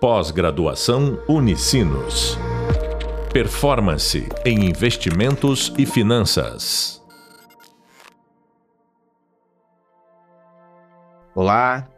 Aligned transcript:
Pós-graduação 0.00 1.20
Unicinos. 1.28 2.38
Performance 3.32 4.28
em 4.44 4.64
investimentos 4.64 5.74
e 5.76 5.84
finanças. 5.84 7.04
Olá, 11.34 11.88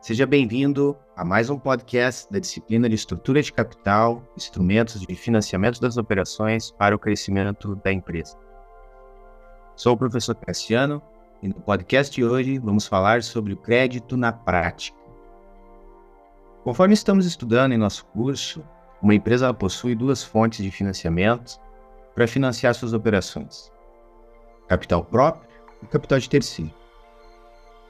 seja 0.00 0.26
bem-vindo 0.26 0.96
a 1.14 1.24
mais 1.24 1.48
um 1.48 1.56
podcast 1.56 2.26
da 2.32 2.40
disciplina 2.40 2.88
de 2.88 2.96
estrutura 2.96 3.40
de 3.40 3.52
capital, 3.52 4.24
instrumentos 4.36 5.00
de 5.00 5.14
financiamento 5.14 5.80
das 5.80 5.96
operações 5.96 6.72
para 6.72 6.96
o 6.96 6.98
crescimento 6.98 7.76
da 7.76 7.92
empresa. 7.92 8.36
Sou 9.76 9.92
o 9.92 9.96
professor 9.96 10.34
Cassiano 10.34 11.00
e 11.40 11.46
no 11.46 11.54
podcast 11.54 12.12
de 12.12 12.24
hoje 12.24 12.58
vamos 12.58 12.88
falar 12.88 13.22
sobre 13.22 13.52
o 13.52 13.56
crédito 13.56 14.16
na 14.16 14.32
prática. 14.32 15.05
Conforme 16.66 16.94
estamos 16.94 17.26
estudando 17.26 17.70
em 17.70 17.78
nosso 17.78 18.04
curso, 18.06 18.60
uma 19.00 19.14
empresa 19.14 19.54
possui 19.54 19.94
duas 19.94 20.24
fontes 20.24 20.64
de 20.64 20.68
financiamento 20.68 21.60
para 22.12 22.26
financiar 22.26 22.74
suas 22.74 22.92
operações: 22.92 23.70
capital 24.66 25.04
próprio 25.04 25.48
e 25.80 25.86
capital 25.86 26.18
de 26.18 26.28
terceiro. 26.28 26.74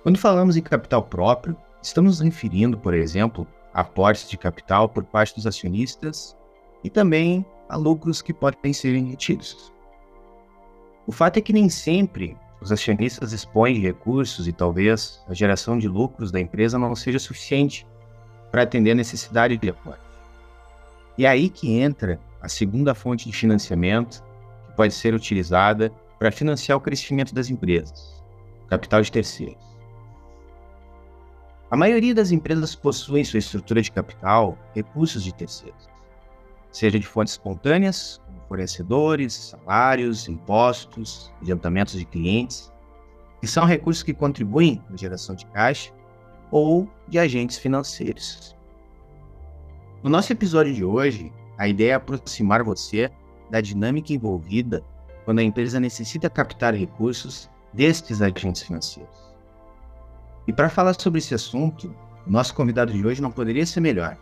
Quando 0.03 0.19
falamos 0.19 0.59
em 0.59 0.61
capital 0.61 1.03
próprio, 1.03 1.57
estamos 1.83 2.21
referindo, 2.21 2.77
por 2.77 2.93
exemplo, 2.93 3.47
a 3.73 3.81
aportes 3.81 4.29
de 4.29 4.37
capital 4.37 4.91
por 4.91 5.05
parte 5.05 5.35
dos 5.35 5.47
acionistas 5.47 6.37
e 6.85 6.91
também 6.91 7.47
a 7.71 7.79
lucros 7.79 8.21
que 8.21 8.35
podem 8.35 8.75
ser 8.75 8.95
retidos. 8.99 9.73
O 11.07 11.13
fato 11.13 11.39
é 11.39 11.41
que 11.41 11.55
nem 11.55 11.71
sempre 11.71 12.37
os 12.61 12.71
acionistas 12.71 13.31
dispõem 13.31 13.73
de 13.73 13.81
recursos 13.81 14.47
e 14.47 14.53
talvez 14.53 15.25
a 15.27 15.33
geração 15.33 15.79
de 15.79 15.89
lucros 15.89 16.31
da 16.31 16.39
empresa 16.39 16.79
não 16.79 16.95
seja 16.95 17.19
suficiente 17.19 17.87
para 18.57 18.63
atender 18.63 18.93
a 18.93 18.95
necessidade 18.95 19.59
de 19.59 19.69
aporte. 19.69 20.01
E 21.19 21.27
é 21.27 21.29
aí 21.29 21.51
que 21.51 21.79
entra 21.79 22.19
a 22.41 22.49
segunda 22.49 22.95
fonte 22.95 23.29
de 23.29 23.37
financiamento 23.37 24.25
que 24.67 24.73
pode 24.75 24.95
ser 24.95 25.13
utilizada 25.13 25.93
para 26.19 26.33
financiar 26.33 26.79
o 26.79 26.81
crescimento 26.81 27.35
das 27.35 27.51
empresas, 27.51 28.25
capital 28.67 29.03
de 29.03 29.13
terceiros. 29.13 29.63
A 31.71 31.77
maioria 31.77 32.15
das 32.15 32.31
empresas 32.31 32.75
possui 32.75 33.21
em 33.21 33.25
sua 33.25 33.41
estrutura 33.41 33.83
de 33.83 33.93
capital 33.93 34.57
recursos 34.75 35.23
de 35.23 35.35
terceiros, 35.35 35.91
seja 36.73 36.99
de 36.99 37.07
fontes 37.07 37.35
espontâneas, 37.35 38.23
como 38.25 38.41
fornecedores, 38.49 39.35
salários, 39.35 40.29
impostos, 40.31 41.31
adiantamentos 41.43 41.93
de 41.93 42.07
clientes, 42.07 42.73
que 43.39 43.47
são 43.47 43.67
recursos 43.67 44.03
que 44.03 44.15
contribuem 44.15 44.83
na 44.89 44.97
geração 44.97 45.35
de 45.35 45.45
caixa 45.45 45.93
ou 46.51 46.89
de 47.09 47.19
agentes 47.19 47.59
financeiros. 47.59 48.56
No 50.03 50.11
nosso 50.11 50.33
episódio 50.33 50.73
de 50.73 50.85
hoje, 50.85 51.33
a 51.59 51.67
ideia 51.67 51.93
é 51.93 51.95
aproximar 51.95 52.63
você 52.63 53.11
da 53.51 53.61
dinâmica 53.61 54.13
envolvida 54.13 54.85
quando 55.25 55.39
a 55.39 55.43
empresa 55.43 55.81
necessita 55.81 56.31
captar 56.31 56.75
recursos 56.75 57.51
destes 57.73 58.23
agentes 58.23 58.63
financeiros. 58.63 59.35
E 60.47 60.53
para 60.53 60.69
falar 60.69 60.95
sobre 61.01 61.19
esse 61.19 61.35
assunto, 61.35 61.95
nosso 62.27 62.55
convidado 62.55 62.93
de 62.93 63.05
hoje 63.05 63.23
não 63.23 63.31
poderia 63.31 63.67
ser 63.67 63.81
melhor. 63.81 64.17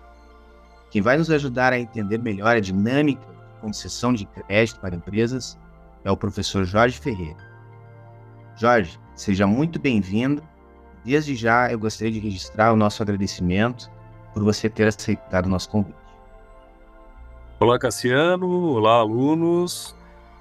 Quem 0.91 1.03
vai 1.03 1.19
nos 1.19 1.31
ajudar 1.31 1.73
a 1.73 1.79
entender 1.79 2.19
melhor 2.19 2.57
a 2.57 2.61
dinâmica 2.61 3.27
de 3.27 3.61
concessão 3.61 4.15
de 4.15 4.25
crédito 4.27 4.81
para 4.81 4.95
empresas 4.95 5.59
é 6.05 6.11
o 6.11 6.17
professor 6.17 6.65
Jorge 6.65 6.99
Ferreira. 6.99 7.39
Jorge, 8.57 8.99
seja 9.15 9.47
muito 9.47 9.79
bem-vindo 9.79 10.43
Desde 11.05 11.37
já, 11.37 11.71
eu 11.71 11.79
gostaria 11.79 12.13
de 12.13 12.19
registrar 12.19 12.73
o 12.73 12.77
nosso 12.77 13.03
agradecimento 13.03 13.91
por 14.35 14.43
você 14.43 14.69
ter 14.69 14.89
aceitado 14.89 15.47
o 15.47 15.49
nosso 15.49 15.71
convite. 15.71 15.97
Olá, 17.61 17.79
Cassiano. 17.79 18.73
Olá, 18.73 18.97
alunos. 18.97 19.97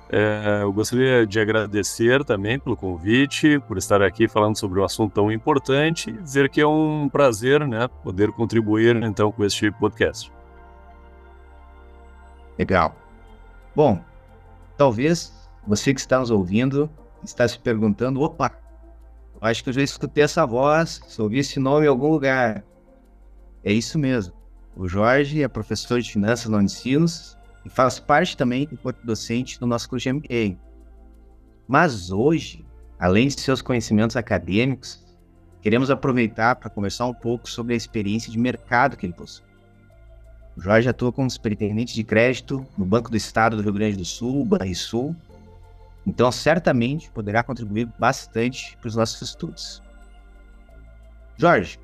É, 0.09 0.59
eu 0.63 0.73
gostaria 0.73 1.25
de 1.25 1.39
agradecer 1.39 2.25
também 2.25 2.59
pelo 2.59 2.75
convite, 2.75 3.59
por 3.61 3.77
estar 3.77 4.01
aqui 4.01 4.27
falando 4.27 4.57
sobre 4.57 4.79
um 4.79 4.83
assunto 4.83 5.13
tão 5.13 5.31
importante 5.31 6.09
e 6.09 6.13
dizer 6.13 6.49
que 6.49 6.59
é 6.59 6.67
um 6.67 7.07
prazer 7.07 7.65
né, 7.65 7.87
poder 8.03 8.31
contribuir 8.31 8.95
então 9.03 9.31
com 9.31 9.45
este 9.45 9.71
podcast. 9.71 10.31
Legal. 12.59 12.95
Bom, 13.75 14.03
talvez 14.75 15.33
você 15.65 15.93
que 15.93 15.99
está 15.99 16.19
nos 16.19 16.29
ouvindo 16.29 16.89
está 17.23 17.47
se 17.47 17.57
perguntando, 17.57 18.21
opa, 18.21 18.51
Acho 19.43 19.61
que 19.61 19.71
eu 19.71 19.73
já 19.73 19.81
escutei 19.81 20.23
essa 20.23 20.45
voz, 20.45 21.01
ouvi 21.19 21.39
esse 21.39 21.59
nome 21.59 21.85
em 21.85 21.89
algum 21.89 22.07
lugar. 22.07 22.63
É 23.63 23.71
isso 23.71 23.97
mesmo. 23.97 24.33
O 24.75 24.87
Jorge 24.87 25.43
é 25.43 25.47
professor 25.47 26.01
de 26.01 26.11
finanças 26.11 26.49
na 26.49 26.57
Unicinos 26.57 27.37
e 27.65 27.69
faz 27.69 27.99
parte 27.99 28.35
também 28.35 28.65
do 28.65 28.77
corpo 28.77 29.05
docente 29.05 29.59
do 29.59 29.67
nosso 29.67 29.89
curso 29.89 30.03
de 30.03 30.13
MBA. 30.13 30.57
Mas 31.67 32.11
hoje, 32.11 32.65
além 32.99 33.27
de 33.27 33.39
seus 33.39 33.61
conhecimentos 33.61 34.15
acadêmicos, 34.15 35.05
queremos 35.61 35.89
aproveitar 35.89 36.55
para 36.55 36.69
conversar 36.69 37.05
um 37.05 37.13
pouco 37.13 37.49
sobre 37.49 37.73
a 37.73 37.77
experiência 37.77 38.31
de 38.31 38.37
mercado 38.37 38.97
que 38.97 39.05
ele 39.05 39.13
possui. 39.13 39.45
O 40.57 40.61
Jorge 40.61 40.89
atua 40.89 41.11
como 41.11 41.29
superintendente 41.29 41.93
de 41.95 42.03
crédito 42.03 42.65
no 42.77 42.85
Banco 42.85 43.09
do 43.09 43.17
Estado 43.17 43.55
do 43.55 43.63
Rio 43.63 43.73
Grande 43.73 43.97
do 43.97 44.05
Sul, 44.05 44.45
Banrisul, 44.45 45.15
então, 46.05 46.31
certamente 46.31 47.09
poderá 47.11 47.43
contribuir 47.43 47.89
bastante 47.97 48.77
para 48.77 48.87
os 48.87 48.95
nossos 48.95 49.21
estudos. 49.21 49.81
Jorge, 51.37 51.79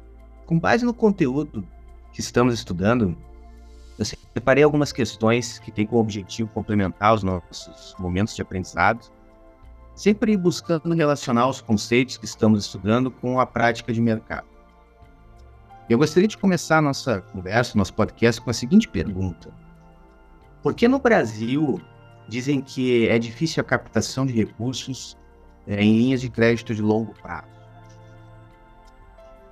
com 0.50 0.58
base 0.58 0.84
no 0.84 0.96
conteúdo 0.96 1.64
que 2.12 2.22
estamos 2.22 2.56
estudando, 2.56 3.16
eu 4.00 4.04
separei 4.04 4.64
algumas 4.64 4.92
questões 4.92 5.60
que 5.60 5.72
têm 5.72 5.86
como 5.86 6.02
objetivo 6.02 6.50
complementar 6.50 7.14
os 7.14 7.22
nossos 7.22 7.94
momentos 8.00 8.36
de 8.36 8.42
aprendizado, 8.42 9.12
sempre 9.94 10.36
buscando 10.36 10.92
relacionar 10.96 11.48
os 11.48 11.62
conceitos 11.62 12.18
que 12.18 12.26
estamos 12.26 12.66
estudando 12.66 13.12
com 13.12 13.40
a 13.40 13.46
prática 13.46 13.94
de 13.94 14.02
mercado. 14.02 14.48
Eu 15.88 16.00
gostaria 16.00 16.28
de 16.28 16.36
começar 16.36 16.80
a 16.80 16.81
nossa 16.81 17.22
conversa, 17.22 17.78
nosso 17.78 17.94
podcast, 17.94 18.42
com 18.42 18.50
a 18.50 18.54
seguinte 18.54 18.88
pergunta: 18.88 19.54
Por 20.64 20.74
que 20.74 20.88
no 20.88 20.98
Brasil 20.98 21.80
dizem 22.28 22.60
que 22.60 23.08
é 23.08 23.20
difícil 23.20 23.62
a 23.62 23.64
captação 23.64 24.26
de 24.26 24.34
recursos 24.34 25.16
é, 25.68 25.80
em 25.80 25.96
linhas 25.96 26.22
de 26.22 26.30
crédito 26.30 26.74
de 26.74 26.81
longo 26.81 27.14
prazo. 27.22 27.59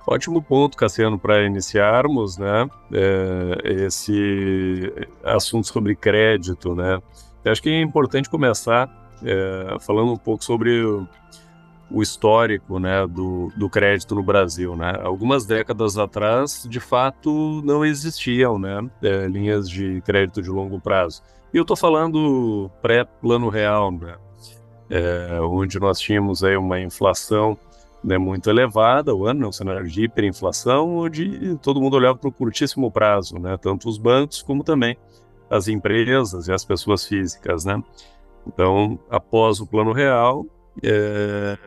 Ótimo 0.06 0.42
ponto, 0.42 0.76
Cassiano, 0.76 1.18
para 1.18 1.44
iniciarmos, 1.44 2.38
né? 2.38 2.68
É, 2.92 3.84
esse 3.84 4.92
assunto 5.22 5.66
sobre 5.66 5.94
crédito, 5.94 6.74
né? 6.74 7.00
Eu 7.44 7.52
acho 7.52 7.62
que 7.62 7.68
é 7.68 7.80
importante 7.80 8.28
começar 8.28 8.88
é, 9.22 9.76
falando 9.80 10.12
um 10.12 10.16
pouco 10.16 10.44
sobre 10.44 10.82
o, 11.90 12.02
histórico, 12.02 12.78
né, 12.78 13.06
do, 13.06 13.50
do 13.56 13.68
crédito 13.70 14.14
no 14.14 14.22
Brasil, 14.22 14.76
né? 14.76 14.98
Algumas 15.02 15.46
décadas 15.46 15.96
atrás, 15.96 16.66
de 16.68 16.80
fato, 16.80 17.62
não 17.64 17.84
existiam, 17.84 18.58
né, 18.58 18.88
é, 19.02 19.26
linhas 19.26 19.68
de 19.68 20.02
crédito 20.02 20.42
de 20.42 20.50
longo 20.50 20.80
prazo. 20.80 21.22
E 21.52 21.56
eu 21.56 21.62
estou 21.62 21.76
falando 21.76 22.70
pré-plano 22.82 23.48
real, 23.48 23.90
né? 23.90 24.16
É, 24.90 25.38
onde 25.40 25.78
nós 25.78 25.98
tínhamos 26.00 26.42
aí 26.42 26.56
uma 26.56 26.80
inflação 26.80 27.58
né, 28.02 28.16
muito 28.18 28.48
elevada, 28.48 29.14
o 29.14 29.26
ano, 29.26 29.40
né, 29.40 29.46
um 29.46 29.52
cenário 29.52 29.86
de 29.88 30.04
hiperinflação, 30.04 30.98
onde 30.98 31.56
todo 31.56 31.80
mundo 31.80 31.94
olhava 31.94 32.16
para 32.16 32.28
o 32.28 32.32
curtíssimo 32.32 32.90
prazo, 32.90 33.38
né, 33.38 33.56
tanto 33.56 33.88
os 33.88 33.98
bancos 33.98 34.42
como 34.42 34.62
também 34.62 34.96
as 35.50 35.68
empresas 35.68 36.48
e 36.48 36.52
as 36.52 36.64
pessoas 36.64 37.04
físicas. 37.06 37.64
Né? 37.64 37.82
Então, 38.46 38.98
após 39.10 39.60
o 39.60 39.66
plano 39.66 39.92
real, 39.92 40.46
é, 40.82 41.58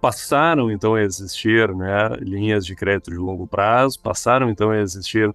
passaram 0.00 0.70
então 0.70 0.94
a 0.94 1.02
existir 1.02 1.74
né, 1.74 2.08
linhas 2.20 2.64
de 2.64 2.74
crédito 2.74 3.10
de 3.10 3.16
longo 3.16 3.46
prazo, 3.46 4.00
passaram 4.00 4.48
então 4.48 4.70
a 4.70 4.78
existir 4.78 5.34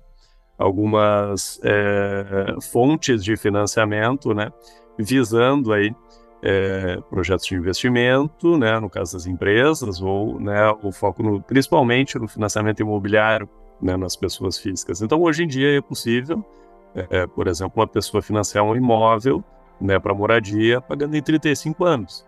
algumas 0.58 1.60
é, 1.64 2.56
fontes 2.72 3.24
de 3.24 3.36
financiamento, 3.36 4.34
né, 4.34 4.52
visando 4.98 5.74
aí 5.74 5.94
é, 6.46 6.98
projetos 7.10 7.46
de 7.46 7.56
investimento, 7.56 8.58
né, 8.58 8.78
no 8.78 8.90
caso 8.90 9.14
das 9.14 9.26
empresas, 9.26 10.02
ou 10.02 10.38
né, 10.40 10.70
o 10.84 10.92
foco 10.92 11.24
no, 11.24 11.42
principalmente 11.42 12.20
no 12.20 12.28
financiamento 12.28 12.82
imobiliário 12.82 13.50
né, 13.82 13.96
nas 13.96 14.18
pessoas 14.18 14.58
físicas. 14.58 15.02
Então, 15.02 15.22
hoje 15.22 15.46
em 15.46 15.48
dia 15.48 15.78
é 15.78 15.82
possível, 15.82 16.44
é, 16.94 17.26
por 17.26 17.48
exemplo, 17.48 17.80
uma 17.80 17.88
pessoa 17.88 18.22
financiar 18.22 18.64
um 18.66 18.76
imóvel 18.76 19.42
né, 19.80 19.98
para 19.98 20.14
moradia 20.14 20.82
pagando 20.82 21.16
em 21.16 21.22
35 21.22 21.86
anos. 21.86 22.26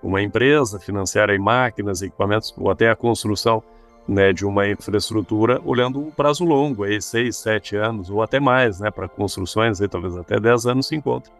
Uma 0.00 0.22
empresa 0.22 0.78
financiar 0.78 1.28
máquinas, 1.40 2.00
equipamentos 2.00 2.54
ou 2.56 2.70
até 2.70 2.88
a 2.88 2.94
construção 2.94 3.60
né, 4.06 4.32
de 4.32 4.46
uma 4.46 4.68
infraestrutura 4.68 5.60
olhando 5.64 5.98
um 5.98 6.12
prazo 6.12 6.44
longo, 6.44 6.84
aí 6.84 7.02
seis, 7.02 7.36
sete 7.36 7.74
anos 7.74 8.08
ou 8.08 8.22
até 8.22 8.38
mais, 8.38 8.78
né, 8.78 8.88
para 8.88 9.08
construções, 9.08 9.80
aí 9.80 9.88
talvez 9.88 10.16
até 10.16 10.38
dez 10.38 10.64
anos 10.64 10.86
se 10.86 10.94
encontre, 10.94 11.32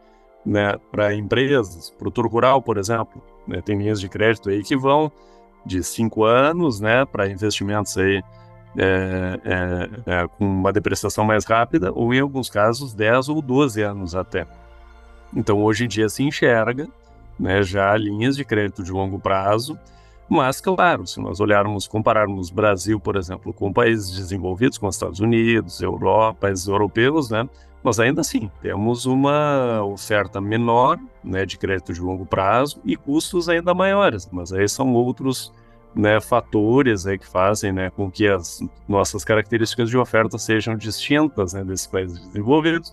né, 0.45 0.75
para 0.91 1.15
empresas, 1.15 1.91
produtor 1.91 2.27
rural, 2.27 2.63
por 2.63 2.79
exemplo, 2.79 3.23
né, 3.47 3.61
tem 3.61 3.79
linhas 3.79 4.01
de 4.01 4.09
crédito 4.09 4.49
aí 4.51 4.63
que 4.63 4.77
vão 4.77 5.11
de 5.65 5.83
cinco 5.83 6.25
anos, 6.25 6.81
né, 6.81 7.05
para 7.05 7.29
investimentos 7.29 7.97
aí 7.99 8.23
é, 8.77 9.41
é, 9.45 9.91
é, 10.07 10.29
com 10.29 10.45
uma 10.45 10.73
depreciação 10.73 11.25
mais 11.25 11.45
rápida, 11.45 11.93
ou 11.93 12.13
em 12.15 12.21
alguns 12.21 12.49
casos 12.49 12.95
10 12.95 13.29
ou 13.29 13.43
12 13.43 13.83
anos 13.83 14.15
até. 14.15 14.47
Então, 15.35 15.63
hoje 15.63 15.85
em 15.85 15.89
dia 15.89 16.09
se 16.09 16.23
enxerga 16.23 16.89
né, 17.39 17.63
já 17.63 17.97
linhas 17.97 18.37
de 18.37 18.45
crédito 18.45 18.83
de 18.83 18.93
longo 18.93 19.19
prazo, 19.19 19.79
mas, 20.29 20.61
claro, 20.61 21.07
se 21.07 21.21
nós 21.21 21.41
olharmos, 21.41 21.89
compararmos 21.89 22.51
Brasil, 22.51 23.01
por 23.01 23.17
exemplo, 23.17 23.53
com 23.53 23.73
países 23.73 24.15
desenvolvidos, 24.15 24.77
como 24.77 24.91
Estados 24.91 25.21
Unidos, 25.21 25.81
Europa, 25.81 26.41
países 26.43 26.67
europeus, 26.69 27.31
né, 27.31 27.49
nós 27.83 28.01
ainda 28.01 28.21
assim 28.21 28.51
temos 28.61 29.07
uma 29.07 29.83
oferta 29.85 30.41
menor 30.41 30.99
né, 31.23 31.47
de 31.47 31.57
crédito 31.59 31.93
de 31.93 32.01
longo 32.01 32.27
prazo 32.27 32.81
e 32.85 32.97
custos 32.97 33.49
ainda 33.49 33.73
maiores, 33.75 34.29
mas 34.33 34.53
aí 34.53 34.69
são 34.69 34.93
outros 34.95 35.53
né, 35.95 36.21
fatores 36.21 37.07
aí 37.07 37.19
que 37.19 37.27
fazem 37.27 37.73
né, 37.73 37.91
com 37.91 38.11
que 38.11 38.27
as 38.27 38.61
nossas 38.89 39.25
características 39.25 39.89
de 39.89 39.97
oferta 39.97 40.39
sejam 40.39 40.77
distintas 40.77 41.53
né, 41.53 41.65
desses 41.65 41.87
países 41.87 42.19
desenvolvidos 42.27 42.93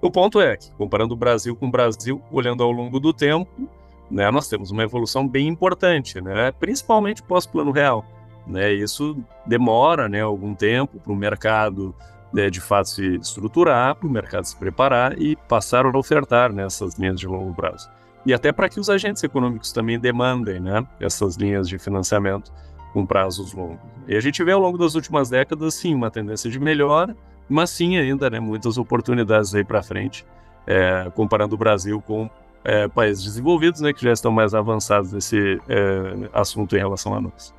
o 0.00 0.10
ponto 0.10 0.40
é 0.40 0.56
que, 0.56 0.70
comparando 0.72 1.14
o 1.14 1.16
Brasil 1.16 1.56
com 1.56 1.66
o 1.66 1.70
Brasil, 1.70 2.22
olhando 2.30 2.62
ao 2.62 2.70
longo 2.70 3.00
do 3.00 3.12
tempo, 3.12 3.68
né, 4.10 4.30
nós 4.30 4.48
temos 4.48 4.70
uma 4.70 4.82
evolução 4.82 5.26
bem 5.26 5.48
importante, 5.48 6.20
né, 6.20 6.52
principalmente 6.52 7.22
pós-plano 7.22 7.70
real. 7.70 8.04
Né, 8.46 8.72
isso 8.72 9.16
demora 9.44 10.08
né, 10.08 10.20
algum 10.20 10.54
tempo 10.54 11.00
para 11.00 11.12
o 11.12 11.16
mercado 11.16 11.94
né, 12.36 12.50
de 12.50 12.60
fato 12.60 12.90
se 12.90 13.16
estruturar, 13.16 13.94
para 13.94 14.06
o 14.06 14.10
mercado 14.10 14.44
se 14.44 14.54
preparar 14.54 15.18
e 15.18 15.34
passar 15.48 15.86
a 15.86 15.98
ofertar 15.98 16.52
nessas 16.52 16.98
né, 16.98 17.06
linhas 17.06 17.18
de 17.18 17.26
longo 17.26 17.54
prazo. 17.54 17.88
E 18.26 18.34
até 18.34 18.52
para 18.52 18.68
que 18.68 18.78
os 18.78 18.90
agentes 18.90 19.24
econômicos 19.24 19.72
também 19.72 19.98
demandem 19.98 20.60
né, 20.60 20.86
essas 21.00 21.36
linhas 21.36 21.66
de 21.66 21.78
financiamento 21.78 22.52
com 22.92 23.06
prazos 23.06 23.54
longos. 23.54 23.78
E 24.06 24.14
a 24.14 24.20
gente 24.20 24.44
vê 24.44 24.52
ao 24.52 24.60
longo 24.60 24.76
das 24.76 24.94
últimas 24.94 25.30
décadas, 25.30 25.74
sim, 25.74 25.94
uma 25.94 26.10
tendência 26.10 26.50
de 26.50 26.60
melhora, 26.60 27.16
mas 27.48 27.70
sim 27.70 27.96
ainda 27.96 28.28
né, 28.28 28.38
muitas 28.38 28.76
oportunidades 28.76 29.54
aí 29.54 29.64
para 29.64 29.82
frente, 29.82 30.26
é, 30.66 31.10
comparando 31.14 31.54
o 31.54 31.58
Brasil 31.58 32.02
com 32.02 32.28
é, 32.64 32.86
países 32.86 33.24
desenvolvidos, 33.24 33.80
né, 33.80 33.94
que 33.94 34.02
já 34.02 34.12
estão 34.12 34.30
mais 34.30 34.54
avançados 34.54 35.10
nesse 35.10 35.58
é, 35.70 36.28
assunto 36.34 36.76
em 36.76 36.80
relação 36.80 37.14
a 37.14 37.20
nós. 37.20 37.54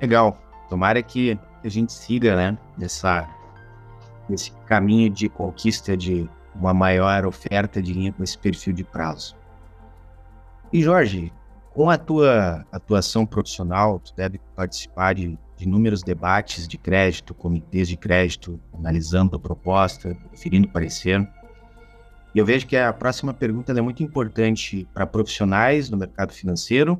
Legal. 0.00 0.36
Tomara 0.72 1.02
que 1.02 1.38
a 1.62 1.68
gente 1.68 1.92
siga, 1.92 2.34
né, 2.34 2.58
nessa, 2.78 3.28
nesse 4.26 4.52
caminho 4.66 5.10
de 5.10 5.28
conquista 5.28 5.94
de 5.94 6.26
uma 6.54 6.72
maior 6.72 7.26
oferta 7.26 7.82
de 7.82 7.92
linha 7.92 8.10
com 8.10 8.24
esse 8.24 8.38
perfil 8.38 8.72
de 8.72 8.82
prazo. 8.82 9.36
E 10.72 10.80
Jorge, 10.80 11.30
com 11.74 11.90
a 11.90 11.98
tua 11.98 12.64
atuação 12.72 13.26
profissional, 13.26 13.98
tu 13.98 14.14
deve 14.16 14.40
participar 14.56 15.14
de 15.14 15.38
de 15.62 15.68
inúmeros 15.68 16.02
debates 16.02 16.66
de 16.66 16.78
crédito, 16.78 17.34
comitês 17.34 17.86
de 17.86 17.96
crédito, 17.96 18.58
analisando 18.72 19.36
a 19.36 19.38
proposta, 19.38 20.16
definindo 20.30 20.68
parecer. 20.68 21.20
E 22.34 22.38
eu 22.38 22.46
vejo 22.46 22.66
que 22.66 22.78
a 22.78 22.92
próxima 22.94 23.34
pergunta 23.34 23.72
é 23.72 23.80
muito 23.82 24.02
importante 24.02 24.88
para 24.94 25.06
profissionais 25.06 25.90
no 25.90 25.98
mercado 25.98 26.32
financeiro, 26.32 26.98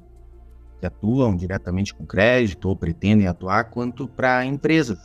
que 0.82 0.86
atuam 0.86 1.36
diretamente 1.36 1.94
com 1.94 2.04
crédito 2.04 2.68
ou 2.68 2.74
pretendem 2.74 3.28
atuar, 3.28 3.70
quanto 3.70 4.08
para 4.08 4.44
empresas, 4.44 4.98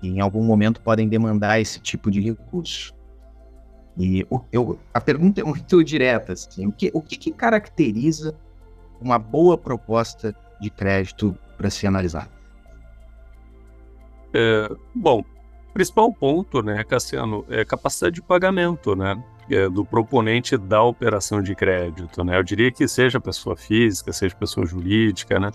que 0.00 0.06
em 0.06 0.20
algum 0.20 0.44
momento 0.44 0.80
podem 0.80 1.08
demandar 1.08 1.60
esse 1.60 1.80
tipo 1.80 2.08
de 2.12 2.20
recurso. 2.20 2.94
E 3.98 4.24
eu, 4.52 4.78
a 4.94 5.00
pergunta 5.00 5.40
é 5.40 5.44
muito 5.44 5.82
direta, 5.82 6.34
assim, 6.34 6.68
o 6.68 6.70
que, 6.70 6.92
o 6.94 7.02
que, 7.02 7.16
que 7.16 7.32
caracteriza 7.32 8.36
uma 9.00 9.18
boa 9.18 9.58
proposta 9.58 10.32
de 10.60 10.70
crédito 10.70 11.36
para 11.56 11.70
se 11.70 11.84
analisar? 11.84 12.30
É, 14.32 14.70
bom, 14.94 15.24
principal 15.78 16.12
ponto, 16.12 16.60
né, 16.60 16.82
Cassiano, 16.82 17.44
é 17.48 17.64
capacidade 17.64 18.16
de 18.16 18.22
pagamento, 18.22 18.96
né, 18.96 19.22
é, 19.48 19.68
do 19.68 19.84
proponente 19.84 20.56
da 20.56 20.82
operação 20.82 21.40
de 21.40 21.54
crédito, 21.54 22.24
né. 22.24 22.36
Eu 22.36 22.42
diria 22.42 22.72
que 22.72 22.88
seja 22.88 23.20
pessoa 23.20 23.54
física, 23.54 24.12
seja 24.12 24.34
pessoa 24.34 24.66
jurídica, 24.66 25.38
né. 25.38 25.52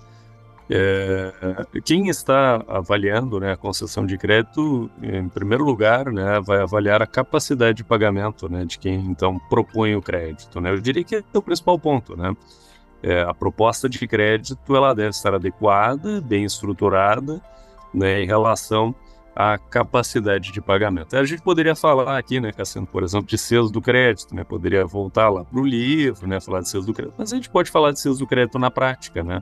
É, 0.70 1.34
quem 1.84 2.08
está 2.08 2.64
avaliando 2.70 3.38
né, 3.38 3.52
a 3.52 3.58
concessão 3.58 4.06
de 4.06 4.18
crédito, 4.18 4.90
em 5.02 5.28
primeiro 5.28 5.66
lugar, 5.66 6.06
né, 6.06 6.40
vai 6.40 6.62
avaliar 6.62 7.02
a 7.02 7.06
capacidade 7.06 7.80
de 7.80 7.84
pagamento 7.84 8.48
né, 8.48 8.64
de 8.64 8.80
quem 8.80 8.96
então 8.96 9.38
propõe 9.50 9.94
o 9.94 10.02
crédito. 10.02 10.62
Né? 10.62 10.72
Eu 10.72 10.80
diria 10.80 11.04
que 11.04 11.18
é 11.18 11.24
o 11.34 11.42
principal 11.42 11.78
ponto. 11.78 12.16
Né? 12.16 12.34
É, 13.04 13.24
a 13.24 13.34
proposta 13.34 13.90
de 13.90 14.08
crédito 14.08 14.74
ela 14.74 14.96
deve 14.96 15.10
estar 15.10 15.34
adequada, 15.34 16.22
bem 16.22 16.46
estruturada 16.46 17.42
né, 17.94 18.24
em 18.24 18.26
relação 18.26 18.96
à 19.36 19.58
capacidade 19.58 20.52
de 20.52 20.62
pagamento. 20.62 21.16
A 21.16 21.26
gente 21.26 21.42
poderia 21.42 21.76
falar 21.76 22.18
aqui, 22.18 22.40
né, 22.40 22.52
Cassiano, 22.52 22.88
por 22.88 23.04
exemplo, 23.04 23.28
de 23.28 23.38
selos 23.38 23.72
do 23.72 23.82
crédito, 23.82 24.36
né, 24.36 24.44
poderia 24.44 24.86
voltar 24.86 25.30
lá 25.30 25.44
para 25.44 25.60
o 25.60 25.66
livro, 25.66 26.28
né, 26.28 26.40
falar 26.40 26.62
de 26.62 26.70
selos 26.70 26.86
do 26.86 26.94
crédito, 26.94 27.16
mas 27.18 27.34
a 27.34 27.36
gente 27.36 27.50
pode 27.50 27.72
falar 27.72 27.92
de 27.92 28.00
selos 28.00 28.20
do 28.20 28.28
crédito 28.28 28.60
na 28.60 28.70
prática, 28.70 29.24
né. 29.24 29.42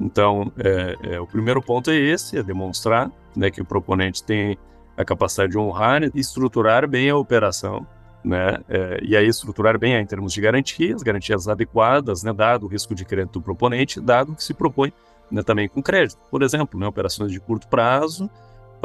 Então, 0.00 0.52
é, 0.58 0.96
é, 1.14 1.20
o 1.20 1.26
primeiro 1.26 1.62
ponto 1.62 1.90
é 1.90 1.96
esse, 1.96 2.38
é 2.38 2.42
demonstrar 2.42 3.10
né, 3.34 3.50
que 3.50 3.60
o 3.60 3.64
proponente 3.64 4.22
tem 4.22 4.58
a 4.96 5.04
capacidade 5.04 5.52
de 5.52 5.58
honrar 5.58 6.02
e 6.02 6.10
estruturar 6.14 6.88
bem 6.88 7.10
a 7.10 7.16
operação, 7.16 7.86
né? 8.24 8.58
É, 8.68 8.98
e 9.02 9.16
aí 9.16 9.26
estruturar 9.26 9.78
bem 9.78 9.94
em 9.94 10.06
termos 10.06 10.32
de 10.32 10.40
garantias, 10.40 11.02
garantias 11.02 11.46
adequadas, 11.46 12.22
né, 12.22 12.32
dado 12.32 12.64
o 12.64 12.68
risco 12.68 12.94
de 12.94 13.04
crédito 13.04 13.34
do 13.34 13.42
proponente, 13.42 14.00
dado 14.00 14.34
que 14.34 14.42
se 14.42 14.52
propõe 14.52 14.92
né, 15.30 15.42
também 15.42 15.68
com 15.68 15.82
crédito. 15.82 16.18
Por 16.30 16.42
exemplo, 16.42 16.78
né, 16.78 16.86
operações 16.86 17.30
de 17.30 17.38
curto 17.38 17.68
prazo 17.68 18.30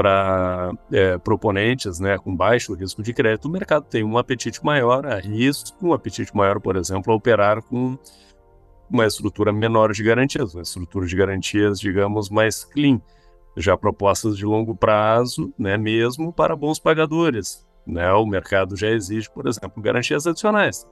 para 0.02 0.74
é, 0.92 1.16
proponentes 1.20 2.00
né, 2.00 2.18
com 2.18 2.36
baixo 2.36 2.74
risco 2.74 3.04
de 3.04 3.14
crédito, 3.14 3.48
o 3.48 3.52
mercado 3.52 3.84
tem 3.84 4.04
um 4.04 4.18
apetite 4.18 4.66
maior 4.66 5.06
a 5.06 5.20
risco, 5.20 5.78
um 5.80 5.94
apetite 5.94 6.36
maior, 6.36 6.60
por 6.60 6.76
exemplo, 6.76 7.14
a 7.14 7.16
operar 7.16 7.62
com 7.62 7.96
uma 8.90 9.06
estrutura 9.06 9.54
menor 9.54 9.94
de 9.94 10.02
garantias, 10.02 10.56
uma 10.56 10.64
estrutura 10.64 11.06
de 11.06 11.16
garantias, 11.16 11.80
digamos, 11.80 12.32
mais 12.32 12.64
clean, 12.64 13.00
já 13.56 13.78
propostas 13.78 14.36
de 14.36 14.44
longo 14.44 14.76
prazo, 14.76 15.54
né, 15.56 15.78
mesmo 15.78 16.34
para 16.34 16.56
bons 16.56 16.80
pagadores. 16.80 17.64
Né? 17.86 18.12
O 18.14 18.26
mercado 18.26 18.76
já 18.76 18.90
exige, 18.90 19.30
por 19.30 19.48
exemplo, 19.48 19.80
garantias 19.84 20.26
adicionais, 20.26 20.88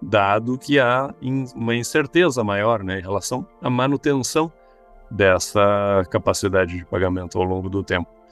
dado 0.00 0.56
que 0.56 0.80
há 0.80 1.14
uma 1.54 1.74
incerteza 1.74 2.42
maior 2.42 2.82
né, 2.82 2.98
em 2.98 3.02
relação 3.02 3.46
à 3.60 3.68
manutenção 3.68 4.50
dessa 5.10 6.02
capacidade 6.10 6.78
de 6.78 6.86
pagamento 6.86 7.36
ao 7.36 7.44
longo 7.44 7.68
do 7.68 7.84
tempo. 7.84 8.23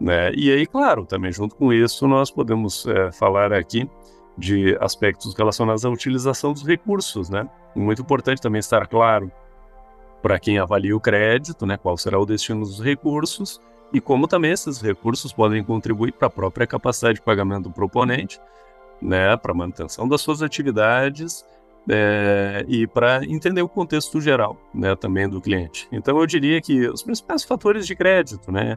Né? 0.00 0.32
E 0.34 0.50
aí, 0.50 0.66
claro, 0.66 1.04
também 1.04 1.32
junto 1.32 1.56
com 1.56 1.72
isso, 1.72 2.06
nós 2.06 2.30
podemos 2.30 2.86
é, 2.86 3.10
falar 3.12 3.52
aqui 3.52 3.88
de 4.36 4.76
aspectos 4.80 5.34
relacionados 5.34 5.84
à 5.84 5.90
utilização 5.90 6.52
dos 6.52 6.64
recursos. 6.64 7.28
Né? 7.28 7.48
Muito 7.74 8.02
importante 8.02 8.40
também 8.40 8.60
estar 8.60 8.86
claro 8.86 9.30
para 10.22 10.38
quem 10.38 10.58
avalia 10.58 10.96
o 10.96 11.00
crédito, 11.00 11.64
né, 11.64 11.76
qual 11.76 11.96
será 11.96 12.18
o 12.18 12.26
destino 12.26 12.60
dos 12.60 12.80
recursos 12.80 13.60
e 13.92 14.00
como 14.00 14.26
também 14.26 14.50
esses 14.50 14.80
recursos 14.80 15.32
podem 15.32 15.62
contribuir 15.62 16.12
para 16.12 16.26
a 16.26 16.30
própria 16.30 16.66
capacidade 16.66 17.14
de 17.16 17.22
pagamento 17.22 17.64
do 17.64 17.70
proponente, 17.70 18.40
né, 19.00 19.36
para 19.36 19.52
a 19.52 19.54
manutenção 19.54 20.08
das 20.08 20.20
suas 20.20 20.42
atividades 20.42 21.44
é, 21.88 22.64
e 22.68 22.86
para 22.86 23.24
entender 23.24 23.62
o 23.62 23.68
contexto 23.68 24.20
geral 24.20 24.58
né, 24.74 24.94
também 24.94 25.28
do 25.28 25.40
cliente. 25.40 25.88
Então, 25.90 26.18
eu 26.18 26.26
diria 26.26 26.60
que 26.60 26.86
os 26.88 27.02
principais 27.02 27.44
fatores 27.44 27.86
de 27.86 27.94
crédito, 27.94 28.52
né, 28.52 28.76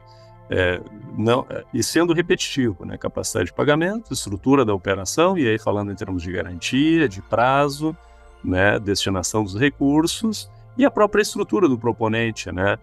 é, 0.49 0.81
não, 1.17 1.45
é, 1.49 1.63
e 1.73 1.83
sendo 1.83 2.13
repetitivo, 2.13 2.85
né, 2.85 2.97
capacidade 2.97 3.47
de 3.47 3.53
pagamento, 3.53 4.13
estrutura 4.13 4.65
da 4.65 4.73
operação, 4.73 5.37
e 5.37 5.47
aí 5.47 5.57
falando 5.57 5.91
em 5.91 5.95
termos 5.95 6.23
de 6.23 6.31
garantia, 6.31 7.07
de 7.07 7.21
prazo, 7.21 7.95
né, 8.43 8.79
destinação 8.79 9.43
dos 9.43 9.55
recursos 9.55 10.49
e 10.77 10.85
a 10.85 10.91
própria 10.91 11.21
estrutura 11.21 11.67
do 11.67 11.77
proponente, 11.77 12.51
né. 12.51 12.77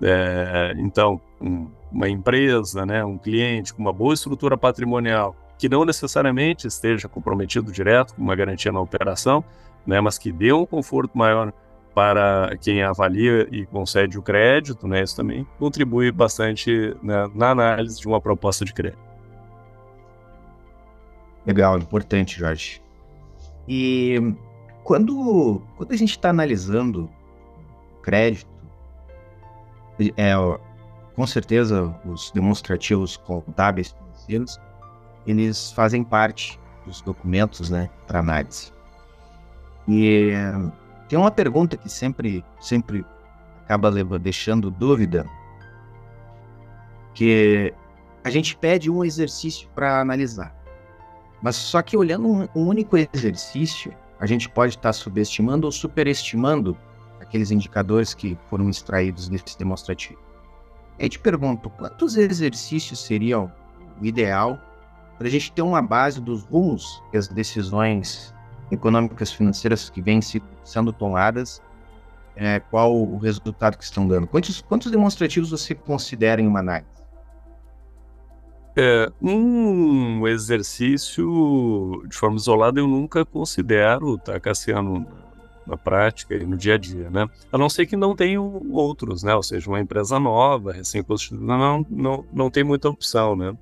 É, 0.00 0.74
então, 0.78 1.20
um, 1.40 1.68
uma 1.90 2.08
empresa, 2.08 2.84
né, 2.84 3.04
um 3.04 3.18
cliente 3.18 3.72
com 3.72 3.82
uma 3.82 3.92
boa 3.92 4.14
estrutura 4.14 4.56
patrimonial, 4.56 5.36
que 5.58 5.68
não 5.68 5.84
necessariamente 5.84 6.66
esteja 6.66 7.08
comprometido 7.08 7.70
direto 7.70 8.14
com 8.14 8.22
uma 8.22 8.34
garantia 8.34 8.72
na 8.72 8.80
operação, 8.80 9.44
né, 9.86 10.00
mas 10.00 10.18
que 10.18 10.32
dê 10.32 10.52
um 10.52 10.66
conforto 10.66 11.16
maior 11.16 11.52
para 11.94 12.56
quem 12.60 12.82
avalia 12.82 13.46
e 13.50 13.66
concede 13.66 14.18
o 14.18 14.22
crédito, 14.22 14.86
né, 14.88 15.02
isso 15.02 15.16
também 15.16 15.46
contribui 15.58 16.10
bastante 16.10 16.96
né, 17.02 17.30
na 17.34 17.50
análise 17.50 18.00
de 18.00 18.06
uma 18.06 18.20
proposta 18.20 18.64
de 18.64 18.72
crédito. 18.72 19.02
Legal, 21.46 21.78
importante, 21.78 22.38
Jorge. 22.38 22.80
E 23.68 24.34
quando, 24.84 25.60
quando 25.76 25.92
a 25.92 25.96
gente 25.96 26.10
está 26.10 26.30
analisando 26.30 27.10
crédito, 28.02 28.50
é, 30.16 30.32
com 31.14 31.26
certeza 31.26 31.94
os 32.04 32.30
demonstrativos 32.30 33.16
contábeis 33.16 33.92
financeiros 33.92 34.60
eles 35.26 35.70
fazem 35.72 36.02
parte 36.02 36.58
dos 36.84 37.00
documentos, 37.00 37.70
né, 37.70 37.88
para 38.06 38.18
análise. 38.18 38.72
E 39.86 40.32
tem 41.12 41.18
uma 41.18 41.30
pergunta 41.30 41.76
que 41.76 41.90
sempre, 41.90 42.42
sempre 42.58 43.04
acaba 43.64 43.92
deixando 44.18 44.70
dúvida, 44.70 45.28
que 47.12 47.70
a 48.24 48.30
gente 48.30 48.56
pede 48.56 48.90
um 48.90 49.04
exercício 49.04 49.68
para 49.74 50.00
analisar. 50.00 50.56
Mas 51.42 51.56
só 51.56 51.82
que 51.82 51.98
olhando 51.98 52.26
um, 52.26 52.48
um, 52.54 52.66
único 52.66 52.96
exercício, 52.96 53.94
a 54.18 54.24
gente 54.24 54.48
pode 54.48 54.70
estar 54.72 54.88
tá 54.88 54.92
subestimando 54.94 55.66
ou 55.66 55.70
superestimando 55.70 56.74
aqueles 57.20 57.50
indicadores 57.50 58.14
que 58.14 58.38
foram 58.48 58.70
extraídos 58.70 59.28
desse 59.28 59.58
demonstrativo. 59.58 60.18
Eu 60.98 61.10
te 61.10 61.18
pergunto, 61.18 61.68
quantos 61.68 62.16
exercícios 62.16 62.98
seriam 63.04 63.52
o 64.00 64.06
ideal 64.06 64.58
para 65.18 65.26
a 65.26 65.30
gente 65.30 65.52
ter 65.52 65.60
uma 65.60 65.82
base 65.82 66.22
dos 66.22 66.42
rumos 66.44 67.02
que 67.10 67.18
as 67.18 67.28
decisões 67.28 68.31
econômicas 68.72 69.30
financeiras 69.30 69.90
que 69.90 70.00
vêm 70.00 70.20
sendo 70.64 70.92
tomadas, 70.92 71.62
é, 72.34 72.58
qual 72.58 72.96
o 72.96 73.18
resultado 73.18 73.76
que 73.76 73.84
estão 73.84 74.08
dando? 74.08 74.26
Quantos, 74.26 74.62
quantos 74.62 74.90
demonstrativos 74.90 75.50
você 75.50 75.74
considera 75.74 76.40
em 76.40 76.46
uma 76.46 76.60
análise? 76.60 76.90
É, 78.74 79.12
um 79.20 80.26
exercício 80.26 82.02
de 82.08 82.16
forma 82.16 82.36
isolada 82.36 82.80
eu 82.80 82.88
nunca 82.88 83.22
considero, 83.22 84.16
tá, 84.16 84.40
Cassiano, 84.40 85.06
na 85.66 85.76
prática 85.76 86.34
e 86.34 86.46
no 86.46 86.56
dia 86.56 86.74
a 86.74 86.78
dia, 86.78 87.10
né? 87.10 87.28
A 87.52 87.58
não 87.58 87.68
ser 87.68 87.84
que 87.84 87.96
não 87.96 88.16
tenham 88.16 88.62
outros, 88.70 89.22
né? 89.22 89.34
Ou 89.34 89.42
seja, 89.42 89.68
uma 89.68 89.78
empresa 89.78 90.18
nova, 90.18 90.72
recém-constituída, 90.72 91.44
não, 91.44 91.86
não, 91.90 92.24
não 92.32 92.50
tem 92.50 92.64
muita 92.64 92.88
opção, 92.88 93.36
né? 93.36 93.54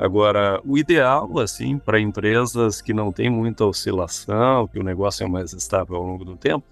Agora, 0.00 0.62
o 0.64 0.78
ideal, 0.78 1.38
assim, 1.40 1.76
para 1.76 2.00
empresas 2.00 2.80
que 2.80 2.94
não 2.94 3.12
têm 3.12 3.28
muita 3.28 3.66
oscilação, 3.66 4.66
que 4.66 4.78
o 4.78 4.82
negócio 4.82 5.24
é 5.24 5.28
mais 5.28 5.52
estável 5.52 5.96
ao 5.96 6.02
longo 6.02 6.24
do 6.24 6.36
tempo, 6.36 6.64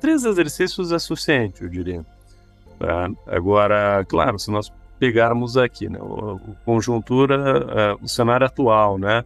três 0.00 0.24
exercícios 0.24 0.92
é 0.92 0.98
suficiente, 1.00 1.64
eu 1.64 1.68
diria. 1.68 2.06
Tá? 2.78 3.10
Agora, 3.26 4.04
claro, 4.08 4.38
se 4.38 4.52
nós 4.52 4.72
pegarmos 5.00 5.56
aqui, 5.56 5.88
né, 5.88 5.98
o, 6.00 6.38
conjuntura, 6.64 7.96
uh, 7.98 8.04
o 8.04 8.08
cenário 8.08 8.46
atual, 8.46 8.98
né, 8.98 9.24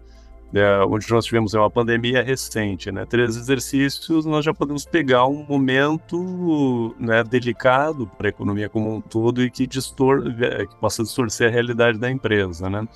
é, 0.55 0.83
onde 0.85 1.09
nós 1.11 1.27
tivemos 1.27 1.53
uma 1.53 1.71
pandemia 1.71 2.23
recente, 2.23 2.91
né, 2.91 3.05
três 3.05 3.37
exercícios, 3.37 4.25
nós 4.25 4.43
já 4.43 4.55
podemos 4.55 4.87
pegar 4.87 5.27
um 5.27 5.45
momento 5.47 6.95
né, 6.99 7.23
delicado 7.23 8.07
para 8.17 8.29
a 8.29 8.31
economia 8.31 8.71
como 8.71 8.97
um 8.97 9.03
todo 9.03 9.43
e 9.45 9.51
que, 9.51 9.67
distor 9.67 10.35
é, 10.41 10.65
que 10.65 10.75
possa 10.77 11.03
distorcer 11.03 11.49
a 11.49 11.53
realidade 11.53 11.99
da 11.99 12.11
empresa, 12.11 12.71
né. 12.71 12.89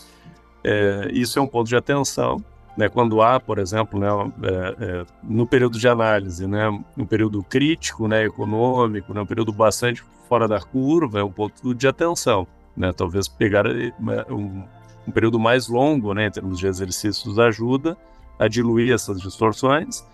É, 0.64 1.08
isso 1.12 1.38
é 1.38 1.42
um 1.42 1.46
ponto 1.46 1.68
de 1.68 1.76
atenção. 1.76 2.42
Né, 2.76 2.88
quando 2.88 3.22
há, 3.22 3.38
por 3.38 3.60
exemplo, 3.60 4.00
né, 4.00 4.08
é, 4.42 4.84
é, 4.84 5.06
no 5.22 5.46
período 5.46 5.78
de 5.78 5.86
análise, 5.86 6.44
né, 6.44 6.68
um 6.98 7.06
período 7.06 7.40
crítico, 7.44 8.08
né, 8.08 8.24
econômico, 8.24 9.14
né, 9.14 9.20
um 9.20 9.26
período 9.26 9.52
bastante 9.52 10.02
fora 10.28 10.48
da 10.48 10.60
curva, 10.60 11.20
é 11.20 11.22
um 11.22 11.30
ponto 11.30 11.72
de 11.72 11.86
atenção 11.86 12.48
né? 12.76 12.92
Talvez 12.92 13.28
pegar 13.28 13.66
eh, 13.66 13.92
um, 14.30 14.64
um 15.06 15.12
período 15.12 15.38
mais 15.38 15.68
longo, 15.68 16.12
né, 16.12 16.26
em 16.26 16.30
termos 16.30 16.58
de 16.58 16.66
exercícios, 16.66 17.38
ajuda 17.38 17.96
a 18.38 18.48
diluir 18.48 18.92
essas 18.92 19.20
distorções. 19.20 20.04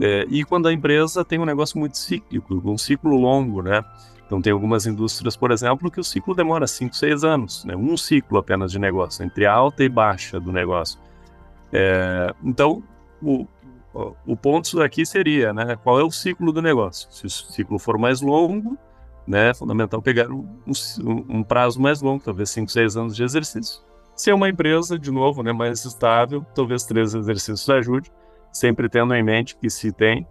É, 0.00 0.26
e 0.28 0.44
quando 0.44 0.68
a 0.68 0.72
empresa 0.72 1.24
tem 1.24 1.38
um 1.38 1.46
negócio 1.46 1.78
muito 1.78 1.96
cíclico, 1.96 2.60
um 2.64 2.76
ciclo 2.76 3.16
longo, 3.16 3.62
né? 3.62 3.82
Então, 4.26 4.42
tem 4.42 4.52
algumas 4.52 4.86
indústrias, 4.86 5.36
por 5.36 5.52
exemplo, 5.52 5.90
que 5.90 6.00
o 6.00 6.04
ciclo 6.04 6.34
demora 6.34 6.66
5, 6.66 6.96
6 6.96 7.22
anos, 7.22 7.64
né? 7.64 7.76
um 7.76 7.96
ciclo 7.96 8.38
apenas 8.38 8.72
de 8.72 8.78
negócio, 8.78 9.24
entre 9.24 9.46
alta 9.46 9.84
e 9.84 9.88
baixa 9.88 10.40
do 10.40 10.50
negócio. 10.50 10.98
É, 11.72 12.34
então, 12.42 12.82
o, 13.22 13.46
o 14.26 14.36
ponto 14.36 14.82
aqui 14.82 15.06
seria, 15.06 15.52
né? 15.52 15.76
Qual 15.82 15.98
é 15.98 16.04
o 16.04 16.10
ciclo 16.10 16.52
do 16.52 16.60
negócio? 16.60 17.08
Se 17.10 17.26
o 17.26 17.30
ciclo 17.30 17.78
for 17.78 17.98
mais 17.98 18.20
longo, 18.20 18.76
né, 19.26 19.50
é 19.50 19.54
fundamental 19.54 20.00
pegar 20.02 20.30
um, 20.30 20.46
um, 20.66 21.38
um, 21.38 21.42
prazo 21.42 21.80
mais 21.80 22.00
longo, 22.00 22.22
talvez 22.22 22.50
5, 22.50 22.70
6 22.70 22.96
anos 22.96 23.16
de 23.16 23.24
exercício. 23.24 23.80
Se 24.14 24.30
é 24.30 24.34
uma 24.34 24.48
empresa, 24.48 24.98
de 24.98 25.10
novo, 25.10 25.42
né, 25.42 25.52
mais 25.52 25.84
estável, 25.84 26.44
talvez 26.54 26.84
três 26.84 27.14
exercícios 27.14 27.68
ajude, 27.68 28.10
sempre 28.52 28.88
tendo 28.88 29.14
em 29.14 29.22
mente 29.22 29.56
que 29.56 29.68
se 29.68 29.92
tem 29.92 30.26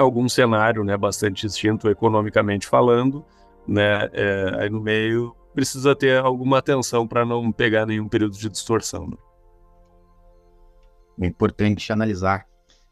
algum 0.00 0.28
cenário 0.28 0.84
né, 0.84 0.96
bastante 0.96 1.46
distinto 1.46 1.88
economicamente 1.88 2.66
falando, 2.66 3.24
né, 3.66 4.08
é, 4.12 4.56
aí 4.60 4.70
no 4.70 4.80
meio 4.80 5.34
precisa 5.54 5.94
ter 5.94 6.18
alguma 6.18 6.58
atenção 6.58 7.06
para 7.06 7.24
não 7.24 7.50
pegar 7.50 7.84
nenhum 7.86 8.08
período 8.08 8.36
de 8.36 8.48
distorção. 8.48 9.08
Né? 9.08 9.16
É 11.22 11.26
importante 11.26 11.92
analisar 11.92 12.46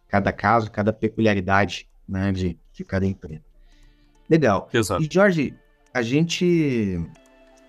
cada 0.09 0.33
caso, 0.33 0.71
cada 0.71 0.93
peculiaridade 0.93 1.89
né, 2.09 2.33
de, 2.33 2.59
de 2.73 2.85
cada 2.85 3.07
empresa. 3.07 3.45
Legal. 4.29 4.69
Exato. 4.73 5.03
E 5.03 5.09
Jorge, 5.11 5.55
a 5.95 6.03
gente 6.03 7.01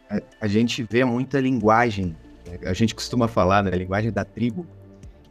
a, 0.09 0.21
a, 0.41 0.47
gente 0.47 0.83
vê 0.83 1.03
muita 1.03 1.39
linguagem, 1.39 2.15
né? 2.45 2.59
a 2.65 2.73
gente 2.73 2.95
costuma 2.95 3.27
falar, 3.27 3.63
né, 3.63 3.71
a 3.71 3.75
linguagem 3.75 4.11
da 4.11 4.25
tribo. 4.25 4.65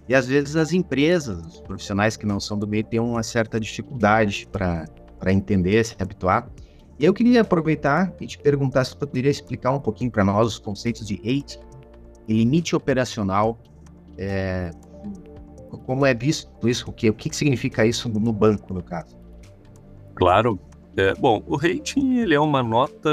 E 0.09 0.15
às 0.15 0.27
vezes 0.27 0.55
as 0.55 0.73
empresas, 0.73 1.45
os 1.45 1.61
profissionais 1.61 2.17
que 2.17 2.25
não 2.25 2.39
são 2.39 2.59
do 2.59 2.67
meio 2.67 2.85
têm 2.85 3.01
uma 3.01 3.23
certa 3.23 3.59
dificuldade 3.59 4.49
para 4.53 5.33
entender, 5.33 5.85
se 5.85 5.97
habituar. 5.99 6.49
E 6.99 7.05
eu 7.05 7.13
queria 7.13 7.43
aproveitar 7.43 8.15
e 8.21 8.27
te 8.27 8.39
perguntar 8.39 8.85
se 8.85 8.97
poderia 8.97 9.31
explicar 9.31 9.73
um 9.73 9.81
pouquinho 9.81 10.11
para 10.11 10.25
nós 10.25 10.47
os 10.47 10.59
conceitos 10.59 11.07
de 11.07 11.17
rate 11.17 11.59
e 12.29 12.35
limite 12.35 12.75
operacional, 12.75 13.59
é, 14.17 14.71
como 15.85 16.07
é 16.07 16.15
visto 16.15 16.69
isso, 16.69 16.89
o 16.89 16.93
que, 16.93 17.11
o 17.11 17.15
que 17.15 17.35
significa 17.35 17.85
isso 17.85 18.09
no 18.09 18.33
banco, 18.33 18.73
no 18.73 18.83
caso? 18.83 19.17
Claro. 20.15 20.59
É, 20.97 21.15
bom, 21.15 21.43
o 21.47 21.57
rating 21.57 22.21
ele 22.21 22.35
é 22.35 22.41
uma 22.41 22.63
nota 22.63 23.11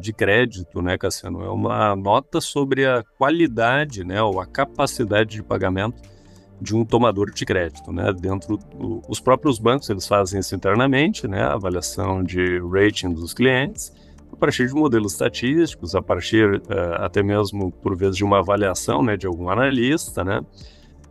de 0.00 0.12
crédito, 0.12 0.82
né, 0.82 0.98
Cassiano? 0.98 1.44
É 1.44 1.48
uma 1.48 1.94
nota 1.94 2.40
sobre 2.40 2.84
a 2.84 3.04
qualidade, 3.16 4.02
né, 4.02 4.20
ou 4.20 4.40
a 4.40 4.46
capacidade 4.46 5.36
de 5.36 5.42
pagamento 5.42 6.02
de 6.64 6.74
um 6.74 6.84
tomador 6.84 7.30
de 7.30 7.44
crédito, 7.44 7.92
né? 7.92 8.12
Dentro 8.12 8.56
do, 8.56 9.02
os 9.08 9.20
próprios 9.20 9.58
bancos 9.58 9.88
eles 9.90 10.06
fazem 10.06 10.40
isso 10.40 10.54
internamente, 10.54 11.28
né? 11.28 11.42
avaliação 11.42 12.24
de 12.24 12.58
rating 12.60 13.12
dos 13.12 13.34
clientes 13.34 13.92
a 14.32 14.36
partir 14.36 14.66
de 14.66 14.74
modelos 14.74 15.12
estatísticos, 15.12 15.94
a 15.94 16.02
partir 16.02 16.56
uh, 16.56 16.94
até 16.98 17.22
mesmo 17.22 17.70
por 17.70 17.96
vezes 17.96 18.16
de 18.16 18.24
uma 18.24 18.40
avaliação, 18.40 19.00
né, 19.00 19.16
de 19.16 19.26
algum 19.28 19.48
analista, 19.48 20.24
né? 20.24 20.40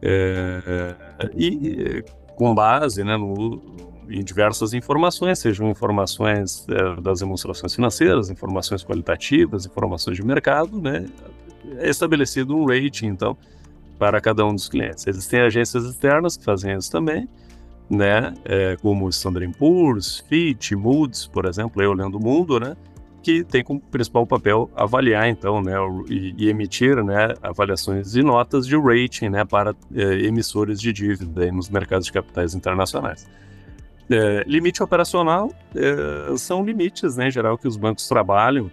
É, 0.05 0.95
e 1.33 2.03
com 2.35 2.53
base, 2.53 3.05
né, 3.05 3.15
no 3.15 3.61
em 4.09 4.21
diversas 4.21 4.73
informações, 4.73 5.39
sejam 5.39 5.69
informações 5.69 6.65
é, 6.69 7.01
das 7.01 7.19
demonstrações 7.19 7.73
financeiras, 7.73 8.29
informações 8.29 8.83
qualitativas, 8.83 9.65
informações 9.65 10.17
de 10.17 10.25
mercado, 10.25 10.81
né? 10.81 11.05
É 11.77 11.89
estabelecido 11.89 12.55
um 12.55 12.65
rating, 12.65 13.07
então, 13.07 13.37
para 14.03 14.19
cada 14.19 14.45
um 14.45 14.53
dos 14.53 14.67
clientes. 14.67 15.07
Existem 15.07 15.39
agências 15.39 15.85
externas 15.85 16.35
que 16.35 16.43
fazem 16.43 16.75
isso 16.75 16.91
também, 16.91 17.25
né? 17.89 18.33
É, 18.43 18.75
como 18.81 19.07
Standard 19.07 19.49
Poor's, 19.57 20.19
Fitch, 20.27 20.73
Moody's, 20.73 21.25
por 21.25 21.45
exemplo, 21.45 21.81
eu 21.81 21.91
olhando 21.91 22.17
o 22.17 22.21
mundo, 22.21 22.59
né? 22.59 22.75
Que 23.21 23.45
tem 23.45 23.63
como 23.63 23.79
principal 23.79 24.27
papel 24.27 24.69
avaliar, 24.75 25.29
então, 25.29 25.61
né? 25.61 25.75
E, 26.09 26.35
e 26.37 26.49
emitir, 26.49 27.01
né? 27.01 27.33
Avaliações 27.41 28.13
e 28.13 28.21
notas 28.21 28.67
de 28.67 28.75
rating, 28.75 29.29
né? 29.29 29.45
Para 29.45 29.73
é, 29.95 30.03
emissores 30.25 30.81
de 30.81 30.91
dívida 30.91 31.49
nos 31.49 31.69
mercados 31.69 32.07
de 32.07 32.11
capitais 32.11 32.53
internacionais. 32.53 33.25
É, 34.09 34.43
limite 34.45 34.83
operacional 34.83 35.49
é, 35.73 36.35
são 36.35 36.65
limites, 36.65 37.15
né, 37.15 37.29
em 37.29 37.31
geral, 37.31 37.57
que 37.57 37.69
os 37.69 37.77
bancos 37.77 38.05
trabalham 38.05 38.69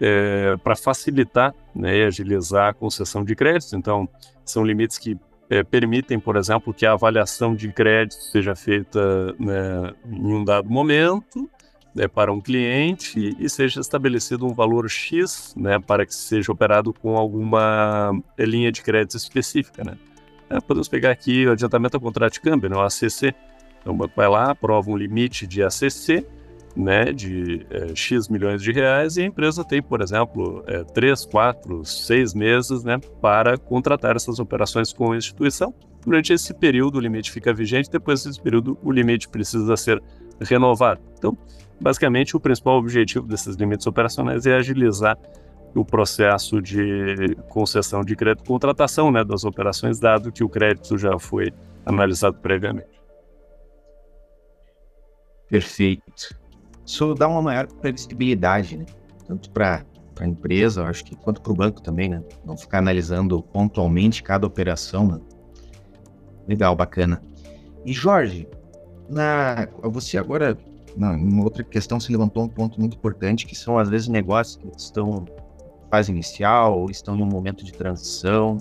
é, 0.00 0.56
para 0.62 0.74
facilitar 0.74 1.54
né, 1.74 1.98
e 1.98 2.04
agilizar 2.04 2.68
a 2.68 2.74
concessão 2.74 3.24
de 3.24 3.34
créditos. 3.34 3.72
Então, 3.72 4.08
são 4.44 4.64
limites 4.64 4.98
que 4.98 5.18
é, 5.50 5.62
permitem, 5.62 6.18
por 6.18 6.36
exemplo, 6.36 6.72
que 6.72 6.86
a 6.86 6.92
avaliação 6.92 7.54
de 7.54 7.72
crédito 7.72 8.22
seja 8.22 8.54
feita 8.54 9.34
né, 9.38 9.92
em 10.06 10.32
um 10.32 10.44
dado 10.44 10.70
momento 10.70 11.50
né, 11.94 12.06
para 12.06 12.32
um 12.32 12.40
cliente 12.40 13.36
e 13.38 13.48
seja 13.48 13.80
estabelecido 13.80 14.46
um 14.46 14.54
valor 14.54 14.88
X 14.88 15.54
né, 15.56 15.78
para 15.78 16.06
que 16.06 16.14
seja 16.14 16.52
operado 16.52 16.92
com 16.92 17.16
alguma 17.16 18.12
linha 18.38 18.70
de 18.70 18.80
crédito 18.80 19.16
específica. 19.16 19.82
Né. 19.84 19.98
É, 20.48 20.60
podemos 20.60 20.88
pegar 20.88 21.10
aqui 21.10 21.46
o 21.46 21.52
adiantamento 21.52 21.96
ao 21.96 22.00
contrato 22.00 22.34
de 22.34 22.40
câmbio, 22.40 22.70
né, 22.70 22.76
o 22.76 22.80
ACC, 22.80 23.34
então 23.80 23.94
o 23.94 23.96
banco 23.96 24.12
vai 24.16 24.28
lá, 24.28 24.50
aprova 24.50 24.90
um 24.90 24.96
limite 24.96 25.46
de 25.46 25.62
ACC, 25.62 26.24
né, 26.76 27.12
de 27.12 27.66
é, 27.70 27.94
X 27.94 28.28
milhões 28.28 28.62
de 28.62 28.72
reais, 28.72 29.16
e 29.16 29.22
a 29.22 29.26
empresa 29.26 29.64
tem, 29.64 29.82
por 29.82 30.00
exemplo, 30.00 30.62
é, 30.66 30.84
três, 30.84 31.24
quatro, 31.24 31.84
seis 31.84 32.34
meses 32.34 32.84
né, 32.84 32.98
para 33.20 33.58
contratar 33.58 34.16
essas 34.16 34.38
operações 34.38 34.92
com 34.92 35.12
a 35.12 35.16
instituição. 35.16 35.74
Durante 36.04 36.32
esse 36.32 36.54
período, 36.54 36.96
o 36.96 37.00
limite 37.00 37.30
fica 37.30 37.52
vigente, 37.52 37.90
depois 37.90 38.24
desse 38.24 38.40
período, 38.40 38.78
o 38.82 38.90
limite 38.90 39.28
precisa 39.28 39.76
ser 39.76 40.02
renovado. 40.40 41.00
Então, 41.18 41.36
basicamente, 41.80 42.36
o 42.36 42.40
principal 42.40 42.78
objetivo 42.78 43.26
desses 43.26 43.56
limites 43.56 43.86
operacionais 43.86 44.46
é 44.46 44.54
agilizar 44.54 45.18
o 45.74 45.84
processo 45.84 46.60
de 46.60 47.36
concessão 47.48 48.02
de 48.02 48.16
crédito, 48.16 48.44
contratação 48.44 49.10
né, 49.10 49.22
das 49.22 49.44
operações, 49.44 50.00
dado 50.00 50.32
que 50.32 50.42
o 50.42 50.48
crédito 50.48 50.96
já 50.96 51.18
foi 51.18 51.52
analisado 51.84 52.38
previamente. 52.38 53.00
Perfeito. 55.48 56.39
Isso 56.90 57.14
dá 57.14 57.28
uma 57.28 57.40
maior 57.40 57.68
previsibilidade, 57.68 58.76
né? 58.76 58.86
Tanto 59.26 59.48
para 59.50 59.84
a 60.18 60.26
empresa, 60.26 60.84
acho 60.84 61.04
que 61.04 61.14
quanto 61.14 61.40
para 61.40 61.52
o 61.52 61.54
banco 61.54 61.80
também, 61.80 62.08
né? 62.08 62.22
Não 62.44 62.56
ficar 62.56 62.78
analisando 62.78 63.40
pontualmente 63.40 64.22
cada 64.24 64.44
operação, 64.44 65.06
né? 65.06 65.20
Legal, 66.48 66.74
bacana. 66.74 67.22
E 67.86 67.92
Jorge, 67.92 68.48
na, 69.08 69.68
você 69.84 70.18
agora, 70.18 70.58
na, 70.96 71.12
uma 71.12 71.44
outra 71.44 71.62
questão, 71.62 72.00
se 72.00 72.10
levantou 72.10 72.42
um 72.42 72.48
ponto 72.48 72.80
muito 72.80 72.96
importante, 72.96 73.46
que 73.46 73.54
são 73.54 73.78
às 73.78 73.88
vezes 73.88 74.08
negócios 74.08 74.56
que 74.56 74.68
estão 74.76 75.24
em 75.86 75.90
fase 75.90 76.10
inicial, 76.10 76.80
ou 76.80 76.90
estão 76.90 77.16
em 77.16 77.22
um 77.22 77.26
momento 77.26 77.64
de 77.64 77.72
transição, 77.72 78.58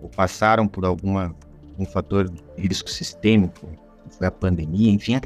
ou 0.00 0.08
passaram 0.08 0.68
por 0.68 0.84
alguma 0.84 1.34
um 1.76 1.84
fator 1.84 2.28
de 2.28 2.68
risco 2.68 2.88
sistêmico, 2.88 3.68
foi 4.10 4.26
a 4.26 4.30
pandemia, 4.30 4.90
enfim. 4.90 5.20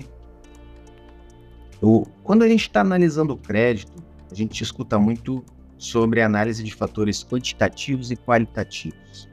Quando 2.23 2.43
a 2.45 2.49
gente 2.49 2.63
está 2.63 2.81
analisando 2.81 3.35
o 3.35 3.37
crédito, 3.37 3.93
a 4.31 4.35
gente 4.35 4.63
escuta 4.63 4.99
muito 4.99 5.45
sobre 5.77 6.23
análise 6.23 6.63
de 6.63 6.73
fatores 6.73 7.25
quantitativos 7.25 8.11
e 8.13 8.17
qualitativos. 8.17 9.29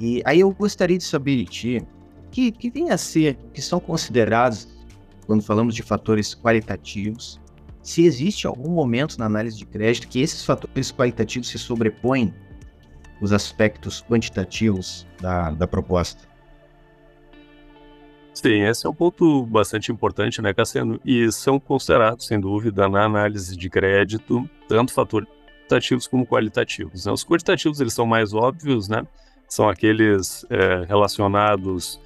E 0.00 0.22
aí 0.24 0.40
eu 0.40 0.50
gostaria 0.52 0.96
de 0.96 1.04
saber 1.04 1.36
de 1.36 1.44
ti, 1.44 1.86
que, 2.30 2.50
que 2.50 2.70
vem 2.70 2.90
a 2.90 2.96
ser, 2.96 3.36
que 3.52 3.60
são 3.60 3.78
considerados, 3.78 4.68
quando 5.26 5.42
falamos 5.42 5.74
de 5.74 5.82
fatores 5.82 6.34
qualitativos, 6.34 7.38
se 7.82 8.04
existe 8.04 8.46
algum 8.46 8.70
momento 8.70 9.18
na 9.18 9.26
análise 9.26 9.56
de 9.56 9.66
crédito 9.66 10.08
que 10.08 10.20
esses 10.20 10.44
fatores 10.44 10.92
qualitativos 10.92 11.48
se 11.48 11.58
sobrepõem 11.58 12.32
os 13.20 13.32
aspectos 13.32 14.02
quantitativos 14.02 15.06
da, 15.20 15.50
da 15.50 15.66
proposta. 15.66 16.27
Sim, 18.40 18.62
esse 18.62 18.86
é 18.86 18.88
um 18.88 18.94
ponto 18.94 19.44
bastante 19.46 19.90
importante, 19.90 20.40
né, 20.40 20.54
Cassiano? 20.54 21.00
E 21.04 21.30
são 21.32 21.58
considerados, 21.58 22.24
sem 22.24 22.38
dúvida, 22.38 22.88
na 22.88 23.04
análise 23.04 23.56
de 23.56 23.68
crédito, 23.68 24.48
tanto 24.68 24.92
fatores 24.92 25.28
quantitativos 25.62 26.06
como 26.06 26.24
qualitativos. 26.24 27.04
Né? 27.04 27.10
Os 27.10 27.24
quantitativos, 27.24 27.80
eles 27.80 27.92
são 27.92 28.06
mais 28.06 28.32
óbvios, 28.32 28.88
né? 28.88 29.04
São 29.48 29.68
aqueles 29.68 30.46
é, 30.50 30.84
relacionados 30.86 32.00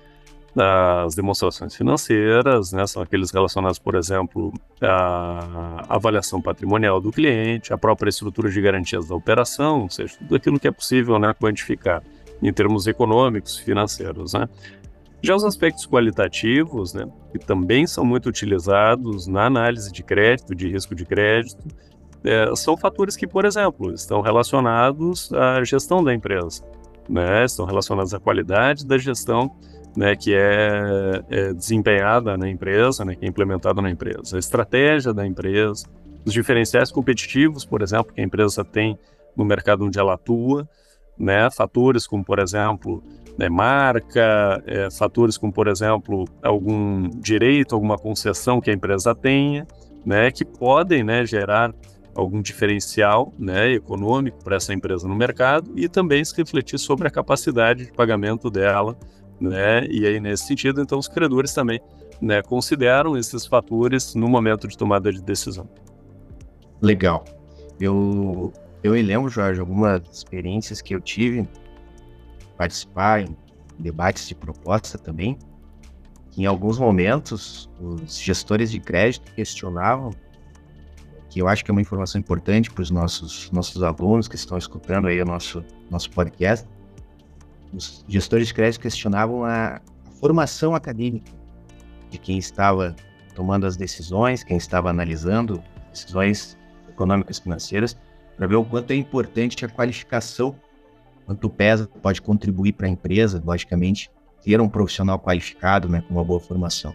às 0.57 1.15
demonstrações 1.15 1.77
financeiras, 1.77 2.73
né? 2.73 2.87
São 2.87 3.03
aqueles 3.03 3.31
relacionados, 3.31 3.79
por 3.79 3.95
exemplo, 3.95 4.55
à 4.81 5.85
avaliação 5.87 6.41
patrimonial 6.41 6.99
do 6.99 7.13
cliente, 7.13 7.75
à 7.75 7.79
própria 7.79 8.09
estrutura 8.09 8.51
de 8.51 8.59
garantias 8.59 9.07
da 9.07 9.15
operação, 9.15 9.83
ou 9.83 9.91
seja, 9.91 10.17
tudo 10.17 10.35
aquilo 10.35 10.59
que 10.59 10.67
é 10.67 10.73
possível 10.73 11.19
né, 11.19 11.35
quantificar 11.35 12.03
em 12.43 12.53
termos 12.55 12.87
econômicos, 12.87 13.59
financeiros, 13.59 14.33
né? 14.33 14.49
Já 15.23 15.37
os 15.37 15.45
aspectos 15.45 15.87
qualitativos, 15.87 16.93
né, 16.93 17.07
que 17.31 17.39
também 17.39 17.87
são 17.87 18.05
muito 18.05 18.29
utilizados 18.29 19.29
na 19.29 19.47
análise 19.47 19.93
de 19.93 20.03
crédito, 20.03 20.55
de 20.55 20.69
risco 20.69 20.95
de 20.95 21.05
crédito, 21.05 21.63
é, 22.25 22.55
são 22.57 22.77
fatores 22.77 23.17
que, 23.17 23.27
por 23.27 23.45
exemplo, 23.45 23.93
estão 23.95 24.21
relacionados 24.21 25.33
à 25.33 25.63
gestão 25.63 26.03
da 26.03 26.13
empresa, 26.13 26.65
né, 27.09 27.45
estão 27.45 27.65
relacionados 27.65 28.13
à 28.13 28.19
qualidade 28.19 28.85
da 28.85 28.99
gestão 28.99 29.55
né, 29.97 30.17
que 30.17 30.35
é, 30.35 31.23
é, 31.31 31.53
desempenhada 31.53 32.37
na 32.37 32.49
empresa, 32.49 33.05
né, 33.05 33.15
que 33.15 33.25
é 33.25 33.29
implementada 33.29 33.81
na 33.81 33.91
empresa, 33.91 34.37
a 34.37 34.39
estratégia 34.39 35.13
da 35.13 35.27
empresa, 35.27 35.87
os 36.25 36.33
diferenciais 36.33 36.91
competitivos, 36.91 37.65
por 37.65 37.83
exemplo, 37.83 38.13
que 38.13 38.21
a 38.21 38.25
empresa 38.25 38.65
tem 38.65 38.99
no 39.37 39.45
mercado 39.45 39.85
onde 39.85 39.99
ela 39.99 40.15
atua, 40.15 40.69
né, 41.19 41.51
fatores 41.51 42.07
como, 42.07 42.25
por 42.25 42.39
exemplo, 42.39 43.03
né, 43.39 43.49
marca, 43.49 44.63
é, 44.67 44.91
fatores 44.91 45.37
como, 45.37 45.53
por 45.53 45.69
exemplo, 45.69 46.25
algum 46.43 47.09
direito, 47.09 47.75
alguma 47.75 47.97
concessão 47.97 48.61
que 48.61 48.71
a 48.71 48.75
empresa 48.75 49.15
tenha, 49.15 49.67
né, 50.05 50.31
que 50.31 50.45
podem 50.45 51.03
né, 51.03 51.25
gerar 51.25 51.75
algum 52.15 52.43
diferencial 52.43 53.33
né, 53.39 53.73
econômico 53.73 54.43
para 54.45 54.57
essa 54.57 54.75
empresa 54.75 55.09
no 55.09 55.15
mercado 55.15 55.73
e 55.77 55.89
também 55.89 56.25
se 56.25 56.37
refletir 56.37 56.79
sobre 56.79 57.09
a 57.09 57.11
capacidade 57.11 57.87
de 57.87 57.93
pagamento 57.93 58.51
dela. 58.51 58.97
Né, 59.41 59.87
e 59.91 60.07
aí, 60.07 60.21
nesse 60.21 60.47
sentido, 60.47 60.81
então, 60.81 60.99
os 60.99 61.09
credores 61.09 61.53
também 61.53 61.81
né, 62.21 62.43
consideram 62.43 63.17
esses 63.17 63.45
fatores 63.45 64.15
no 64.15 64.29
momento 64.29 64.69
de 64.69 64.77
tomada 64.79 65.13
de 65.13 65.21
decisão. 65.21 65.69
Legal. 66.81 67.25
Eu, 67.81 68.53
eu 68.83 68.93
lembro, 68.93 69.29
Jorge, 69.29 69.61
algumas 69.61 70.03
experiências 70.11 70.81
que 70.81 70.95
eu 70.95 71.01
tive 71.01 71.49
participar 72.57 73.23
em 73.23 73.37
debates 73.79 74.29
de 74.29 74.35
proposta 74.35 74.99
também, 74.99 75.39
que 76.31 76.43
em 76.43 76.47
alguns 76.47 76.79
momentos 76.79 77.71
os 77.81 78.19
gestores 78.19 78.71
de 78.71 78.81
crédito 78.81 79.33
questionavam, 79.35 80.11
que 81.29 81.41
eu 81.41 81.49
acho 81.49 81.65
que 81.65 81.71
é 81.71 81.73
uma 81.73 81.81
informação 81.81 82.21
importante 82.21 82.71
para 82.71 82.83
os 82.83 82.91
nossos, 82.91 83.51
nossos 83.51 83.83
alunos 83.83 84.29
que 84.29 84.37
estão 84.37 84.59
escutando 84.59 85.09
aí 85.09 85.21
o 85.21 85.25
nosso, 85.25 85.65
nosso 85.91 86.11
podcast, 86.11 86.69
os 87.73 88.05
gestores 88.07 88.49
de 88.49 88.55
crédito 88.55 88.81
questionavam 88.83 89.45
a, 89.45 89.77
a 89.77 90.11
formação 90.21 90.75
acadêmica 90.75 91.33
de 92.11 92.19
quem 92.19 92.37
estava 92.37 92.95
tomando 93.35 93.67
as 93.67 93.77
decisões, 93.77 94.45
quem 94.45 94.57
estava 94.57 94.91
analisando 94.91 95.63
decisões 95.91 96.59
econômicas 96.89 97.39
financeiras, 97.39 97.97
para 98.37 98.47
ver 98.47 98.57
o 98.57 98.65
quanto 98.65 98.91
é 98.91 98.97
importante 98.97 99.65
a 99.65 99.69
qualificação 99.69 100.57
quanto 101.27 101.49
pesa, 101.49 101.89
pode 102.03 102.21
contribuir 102.21 102.73
para 102.73 102.87
a 102.87 102.91
empresa, 102.91 103.43
logicamente, 103.45 104.11
ter 104.43 104.61
um 104.61 104.69
profissional 104.69 105.19
qualificado, 105.19 105.89
né, 105.89 106.03
com 106.07 106.15
uma 106.15 106.25
boa 106.25 106.41
formação. 106.41 106.95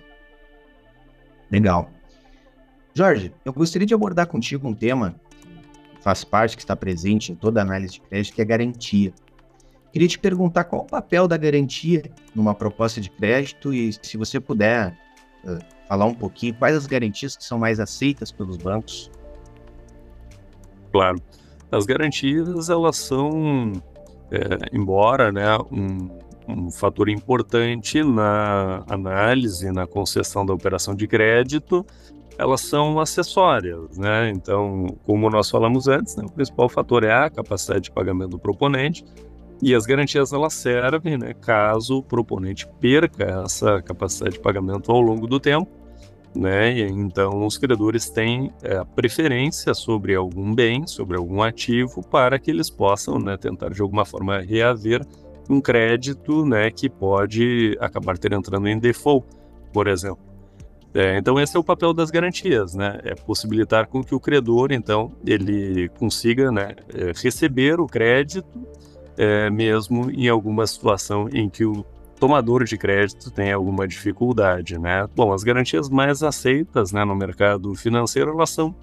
Legal. 1.50 1.90
Jorge, 2.94 3.34
eu 3.46 3.54
gostaria 3.54 3.86
de 3.86 3.94
abordar 3.94 4.28
contigo 4.28 4.68
um 4.68 4.74
tema 4.74 5.16
que 5.96 6.04
faz 6.04 6.24
parte, 6.24 6.56
que 6.56 6.62
está 6.62 6.76
presente 6.76 7.32
em 7.32 7.36
toda 7.36 7.62
análise 7.62 7.94
de 7.94 8.02
crédito, 8.02 8.36
que 8.36 8.42
é 8.42 8.46
garantia. 8.46 9.14
Queria 9.92 10.08
te 10.08 10.20
perguntar 10.20 10.66
qual 10.66 10.82
o 10.82 10.86
papel 10.86 11.28
da 11.28 11.38
garantia 11.38 12.04
numa 12.36 12.54
proposta 12.54 13.00
de 13.00 13.10
crédito 13.10 13.74
e 13.74 13.94
se 13.94 14.18
você 14.18 14.40
puder 14.40 14.98
uh, 15.46 15.58
falar 15.88 16.06
um 16.06 16.14
pouquinho 16.14 16.54
quais 16.56 16.76
as 16.76 16.86
garantias 16.86 17.38
que 17.38 17.44
são 17.44 17.58
mais 17.58 17.80
aceitas 17.80 18.32
pelos 18.32 18.58
bancos. 18.58 19.10
Claro. 20.92 21.22
As 21.72 21.86
garantias, 21.86 22.70
elas 22.70 22.98
são 22.98 23.74
é, 24.32 24.76
embora 24.76 25.32
né, 25.32 25.58
um, 25.72 26.10
um 26.48 26.72
fator 26.72 27.10
importante 27.10 28.04
na 28.04 28.84
análise, 28.88 29.72
na 29.72 29.88
concessão 29.88 30.46
da 30.46 30.54
operação 30.54 30.96
de 30.96 31.08
crédito, 31.08 31.86
elas 32.38 32.62
são 32.62 33.00
acessórias, 33.00 33.98
né? 33.98 34.30
Então, 34.30 34.86
como 35.06 35.30
nós 35.30 35.50
falamos 35.50 35.88
antes, 35.88 36.16
né, 36.16 36.24
o 36.26 36.32
principal 36.32 36.70
fator 36.70 37.04
é 37.04 37.12
a 37.12 37.30
capacidade 37.30 37.86
de 37.86 37.92
pagamento 37.92 38.32
do 38.32 38.40
proponente 38.40 39.04
e 39.62 39.74
as 39.74 39.88
garantias 39.88 40.32
elas 40.32 40.54
servem, 40.54 41.18
né, 41.18 41.34
caso 41.34 41.98
o 41.98 42.04
proponente 42.04 42.68
perca 42.80 43.42
essa 43.44 43.82
capacidade 43.82 44.36
de 44.36 44.40
pagamento 44.40 44.92
ao 44.92 45.02
longo 45.02 45.26
do 45.26 45.40
tempo 45.40 45.68
né? 46.38 46.80
Então, 46.80 47.46
os 47.46 47.58
credores 47.58 48.10
têm 48.10 48.54
é, 48.62 48.84
preferência 48.96 49.74
sobre 49.74 50.16
algum 50.16 50.54
bem, 50.54 50.86
sobre 50.86 51.18
algum 51.18 51.42
ativo, 51.42 52.02
para 52.08 52.38
que 52.38 52.52
eles 52.52 52.70
possam 52.70 53.18
né, 53.18 53.36
tentar 53.36 53.70
de 53.70 53.82
alguma 53.82 54.06
forma 54.06 54.40
reaver 54.40 55.06
um 55.50 55.60
crédito 55.60 56.46
né, 56.46 56.70
que 56.70 56.90
pode 56.90 57.76
acabar 57.80 58.18
ter 58.18 58.34
entrando 58.34 58.68
em 58.68 58.78
default, 58.78 59.26
por 59.74 59.88
exemplo. 59.88 60.20
É, 60.94 61.18
então, 61.18 61.40
esse 61.40 61.56
é 61.56 61.60
o 61.60 61.64
papel 61.64 61.94
das 61.94 62.10
garantias, 62.10 62.74
né? 62.74 63.00
É 63.04 63.14
possibilitar 63.14 63.88
com 63.88 64.04
que 64.04 64.16
o 64.16 64.20
credor, 64.20 64.72
então, 64.72 65.12
ele 65.26 65.90
consiga 65.90 66.52
né, 66.52 66.76
é, 66.94 67.12
receber 67.16 67.80
o 67.80 67.86
crédito, 67.86 68.48
é, 69.18 69.50
mesmo 69.50 70.10
em 70.10 70.28
alguma 70.28 70.66
situação 70.66 71.28
em 71.32 71.50
que 71.50 71.66
o 71.66 71.86
tomador 72.20 72.64
de 72.64 72.78
crédito 72.78 73.32
tem 73.32 73.52
alguma 73.52 73.88
dificuldade, 73.88 74.78
né? 74.80 75.08
Bom, 75.16 75.34
as 75.34 75.44
garantias 75.44 75.90
mais 75.90 76.24
aceitas, 76.24 76.92
né, 76.92 77.04
no 77.06 77.16
mercado 77.16 77.74
financeiro, 77.76 78.32
elas 78.32 78.50
são 78.50 78.76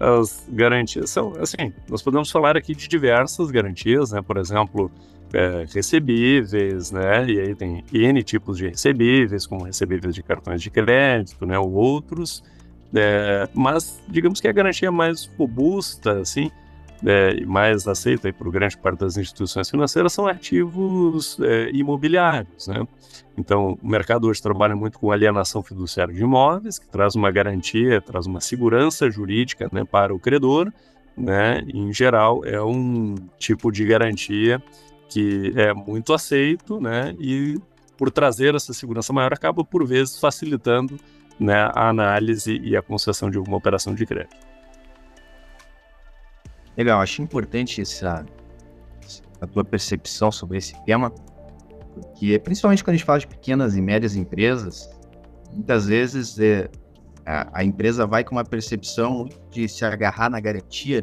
as 0.00 0.46
garantias 0.48 1.10
são 1.10 1.32
assim, 1.40 1.72
nós 1.88 2.00
podemos 2.02 2.30
falar 2.30 2.56
aqui 2.56 2.72
de 2.72 2.86
diversas 2.86 3.50
garantias, 3.50 4.12
né? 4.12 4.22
Por 4.22 4.36
exemplo, 4.36 4.90
é, 5.32 5.66
recebíveis, 5.74 6.90
né? 6.92 7.28
E 7.28 7.40
aí 7.40 7.54
tem 7.54 7.84
N 7.92 8.22
tipos 8.22 8.58
de 8.58 8.68
recebíveis, 8.68 9.46
como 9.46 9.64
recebíveis 9.64 10.14
de 10.14 10.22
cartões 10.22 10.62
de 10.62 10.70
crédito, 10.70 11.44
né? 11.44 11.58
Ou 11.58 11.72
outros. 11.72 12.44
É, 12.94 13.48
mas 13.52 14.00
digamos 14.08 14.40
que 14.40 14.48
a 14.48 14.52
garantia 14.52 14.90
mais 14.90 15.26
robusta, 15.36 16.20
assim, 16.20 16.50
é, 17.04 17.44
mais 17.44 17.86
aceita 17.86 18.32
por 18.32 18.50
grande 18.50 18.76
parte 18.76 19.00
das 19.00 19.16
instituições 19.16 19.70
financeiras 19.70 20.12
são 20.12 20.26
ativos 20.26 21.38
é, 21.40 21.70
imobiliários. 21.70 22.66
Né? 22.68 22.86
Então, 23.36 23.78
o 23.82 23.88
mercado 23.88 24.26
hoje 24.26 24.42
trabalha 24.42 24.74
muito 24.74 24.98
com 24.98 25.12
alienação 25.12 25.62
fiduciária 25.62 26.12
de 26.12 26.22
imóveis, 26.22 26.78
que 26.78 26.88
traz 26.88 27.14
uma 27.14 27.30
garantia, 27.30 28.00
traz 28.00 28.26
uma 28.26 28.40
segurança 28.40 29.10
jurídica 29.10 29.68
né, 29.72 29.84
para 29.84 30.14
o 30.14 30.18
credor. 30.18 30.72
Né? 31.16 31.62
Em 31.72 31.92
geral, 31.92 32.44
é 32.44 32.62
um 32.62 33.14
tipo 33.38 33.70
de 33.70 33.84
garantia 33.84 34.62
que 35.08 35.52
é 35.56 35.72
muito 35.72 36.12
aceito 36.12 36.80
né? 36.80 37.14
e, 37.18 37.58
por 37.96 38.10
trazer 38.10 38.54
essa 38.54 38.72
segurança 38.72 39.12
maior, 39.12 39.32
acaba, 39.32 39.64
por 39.64 39.86
vezes, 39.86 40.18
facilitando 40.18 40.98
né, 41.38 41.70
a 41.74 41.88
análise 41.88 42.60
e 42.62 42.76
a 42.76 42.82
concessão 42.82 43.30
de 43.30 43.38
alguma 43.38 43.56
operação 43.56 43.94
de 43.94 44.04
crédito. 44.04 44.57
Legal, 46.78 47.00
acho 47.00 47.20
importante 47.20 47.80
essa 47.80 48.24
a 49.40 49.46
tua 49.46 49.64
percepção 49.64 50.30
sobre 50.30 50.58
esse 50.58 50.74
tema, 50.84 51.10
porque 51.92 52.38
principalmente 52.38 52.82
quando 52.84 52.94
a 52.94 52.96
gente 52.96 53.04
fala 53.04 53.18
de 53.18 53.26
pequenas 53.26 53.76
e 53.76 53.82
médias 53.82 54.14
empresas, 54.14 54.88
muitas 55.52 55.86
vezes 55.86 56.38
é, 56.38 56.68
a, 57.26 57.60
a, 57.60 57.64
empresa 57.64 58.06
vai 58.06 58.24
com 58.24 58.36
uma 58.36 58.44
percepção 58.44 59.28
de 59.50 59.68
se 59.68 59.84
agarrar 59.84 60.30
na 60.30 60.40
garantia, 60.40 61.00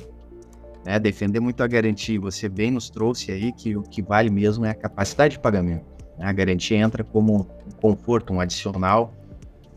né, 0.86 0.98
defender 0.98 1.40
muito 1.40 1.62
a 1.62 1.68
garantia. 1.68 2.20
Você 2.20 2.50
bem 2.50 2.72
nos 2.72 2.90
trouxe 2.90 3.32
aí 3.32 3.52
que 3.54 3.76
o 3.76 3.84
que 3.84 4.02
vale 4.02 4.30
mesmo 4.30 4.66
é 4.66 4.70
a 4.70 4.76
capacidade 4.76 5.34
de 5.36 5.40
pagamento. 5.40 5.86
Né? 6.18 6.26
A 6.26 6.34
garantia 6.34 6.78
entra 6.78 7.04
como 7.04 7.48
um 7.66 7.72
conforto, 7.82 8.34
um 8.34 8.42
adicional, 8.42 9.14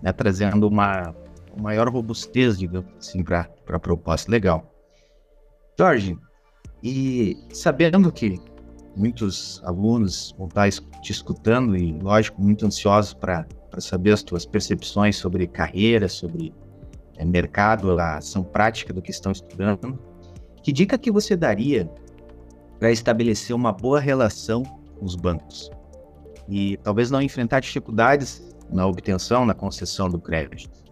né, 0.02 0.12
trazendo 0.12 0.66
uma, 0.66 1.14
maior 1.60 1.88
robustez, 1.88 2.58
digamos 2.58 2.90
assim, 2.98 3.22
para 3.22 3.48
a 3.68 3.78
proposta. 3.78 4.30
Legal. 4.30 4.77
Jorge, 5.80 6.18
e 6.82 7.36
sabendo 7.52 8.10
que 8.10 8.40
muitos 8.96 9.62
alunos 9.64 10.34
vão 10.36 10.48
estar 10.48 10.68
te 11.00 11.12
escutando 11.12 11.76
e, 11.76 11.92
lógico, 11.92 12.42
muito 12.42 12.66
ansiosos 12.66 13.14
para 13.14 13.46
saber 13.78 14.10
as 14.10 14.24
tuas 14.24 14.44
percepções 14.44 15.16
sobre 15.16 15.46
carreira, 15.46 16.08
sobre 16.08 16.52
é, 17.16 17.24
mercado, 17.24 17.96
a 17.96 18.16
ação 18.16 18.42
prática 18.42 18.92
do 18.92 19.00
que 19.00 19.12
estão 19.12 19.30
estudando, 19.30 19.96
que 20.64 20.72
dica 20.72 20.98
que 20.98 21.12
você 21.12 21.36
daria 21.36 21.88
para 22.80 22.90
estabelecer 22.90 23.54
uma 23.54 23.72
boa 23.72 24.00
relação 24.00 24.64
com 24.64 25.04
os 25.04 25.14
bancos? 25.14 25.70
E 26.48 26.76
talvez 26.78 27.08
não 27.08 27.22
enfrentar 27.22 27.60
dificuldades 27.60 28.52
na 28.68 28.84
obtenção, 28.84 29.46
na 29.46 29.54
concessão 29.54 30.10
do 30.10 30.18
crédito. 30.18 30.87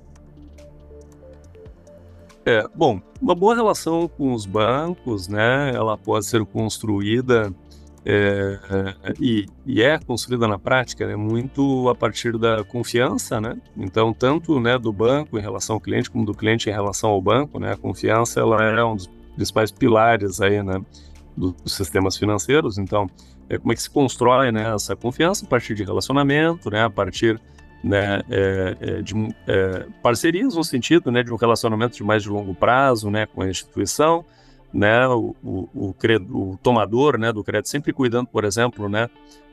É, 2.47 2.65
bom, 2.77 3.01
uma 3.21 3.35
boa 3.35 3.57
relação 3.57 4.07
com 4.07 4.33
os 4.33 4.47
bancos, 4.47 5.27
né, 5.27 5.73
ela 5.75 5.99
pode 5.99 6.27
ser 6.27 6.45
construída 6.47 7.53
é, 8.05 8.61
e, 9.21 9.47
e, 9.67 9.83
é 9.83 9.99
construída 9.99 10.47
na 10.47 10.57
prática 10.57 11.05
né, 11.09 11.17
muito 11.17 11.89
a 11.89 11.95
partir 11.95 12.39
da 12.39 12.63
confiança, 12.63 13.41
né? 13.41 13.61
Então, 13.77 14.13
tanto 14.13 14.61
né, 14.61 14.79
do 14.79 14.93
banco 14.93 15.37
em 15.37 15.43
relação 15.43 15.75
ao 15.75 15.81
cliente, 15.81 16.09
como 16.09 16.25
do 16.25 16.33
cliente 16.33 16.71
em 16.71 16.73
relação 16.73 17.11
ao 17.11 17.21
banco, 17.21 17.59
né? 17.59 17.73
A 17.73 17.77
confiança 17.77 18.39
ela 18.39 18.63
é 18.63 18.85
um 18.85 18.95
dos 18.95 19.09
principais 19.35 19.73
pilares 19.73 20.41
aí, 20.41 20.63
né, 20.63 20.81
dos 21.37 21.57
sistemas 21.67 22.17
financeiros. 22.17 22.79
Então, 22.79 23.11
é, 23.49 23.59
como 23.59 23.73
é 23.73 23.75
que 23.75 23.83
se 23.83 23.91
constrói 23.91 24.53
né, 24.53 24.73
essa 24.73 24.95
confiança 24.95 25.45
a 25.45 25.49
partir 25.49 25.75
de 25.75 25.83
relacionamento, 25.83 26.71
né? 26.71 26.85
A 26.85 26.91
partir 26.91 27.41
né, 27.87 28.21
é, 28.29 28.77
é, 28.81 29.01
de 29.01 29.15
é, 29.47 29.87
parcerias 30.03 30.57
no 30.57 30.65
sentido 30.65 31.13
né, 31.13 31.23
de 31.23 31.33
um 31.33 31.37
relacionamento 31.37 31.97
de 31.97 32.03
mais 32.03 32.25
de 32.25 32.29
longo 32.29 32.53
prazo 32.53 33.09
né, 33.13 33.27
com 33.27 33.43
a 33.43 33.49
instituição, 33.49 34.25
né, 34.75 35.07
o, 35.07 35.37
o, 35.43 35.69
o, 35.73 35.95
o 36.31 36.59
tomador 36.61 37.17
né, 37.17 37.33
do 37.33 37.45
crédito 37.45 37.69
sempre 37.69 37.93
cuidando, 37.93 38.27
por 38.27 38.45
exemplo, 38.45 38.89
né, 38.89 39.09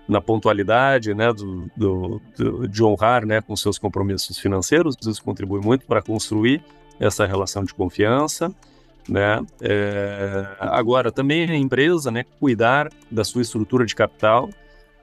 na 0.08 0.19
pontualidade, 0.19 1.13
né, 1.13 1.32
do, 1.32 1.69
do, 1.78 2.22
do, 2.36 2.67
de 2.67 2.84
honrar, 2.84 3.24
né, 3.24 3.39
com 3.39 3.56
seus 3.56 3.78
compromissos 3.78 4.39
financeiros. 4.39 4.98
Isso 5.00 5.24
contribui 5.24 5.62
muito 5.62 5.86
para 5.86 6.02
construir 6.02 6.60
essa 7.00 7.28
relação 7.28 7.63
de 7.63 7.74
confiança, 7.74 8.52
né. 9.08 9.46
É, 9.62 10.48
agora 10.60 11.12
também 11.12 11.48
a 11.48 11.56
empresa, 11.56 12.10
né, 12.10 12.26
cuidar 12.39 12.89
da 13.12 13.24
sua 13.24 13.43
estrutura 13.43 13.86
de 13.86 13.93
capital, 13.93 14.50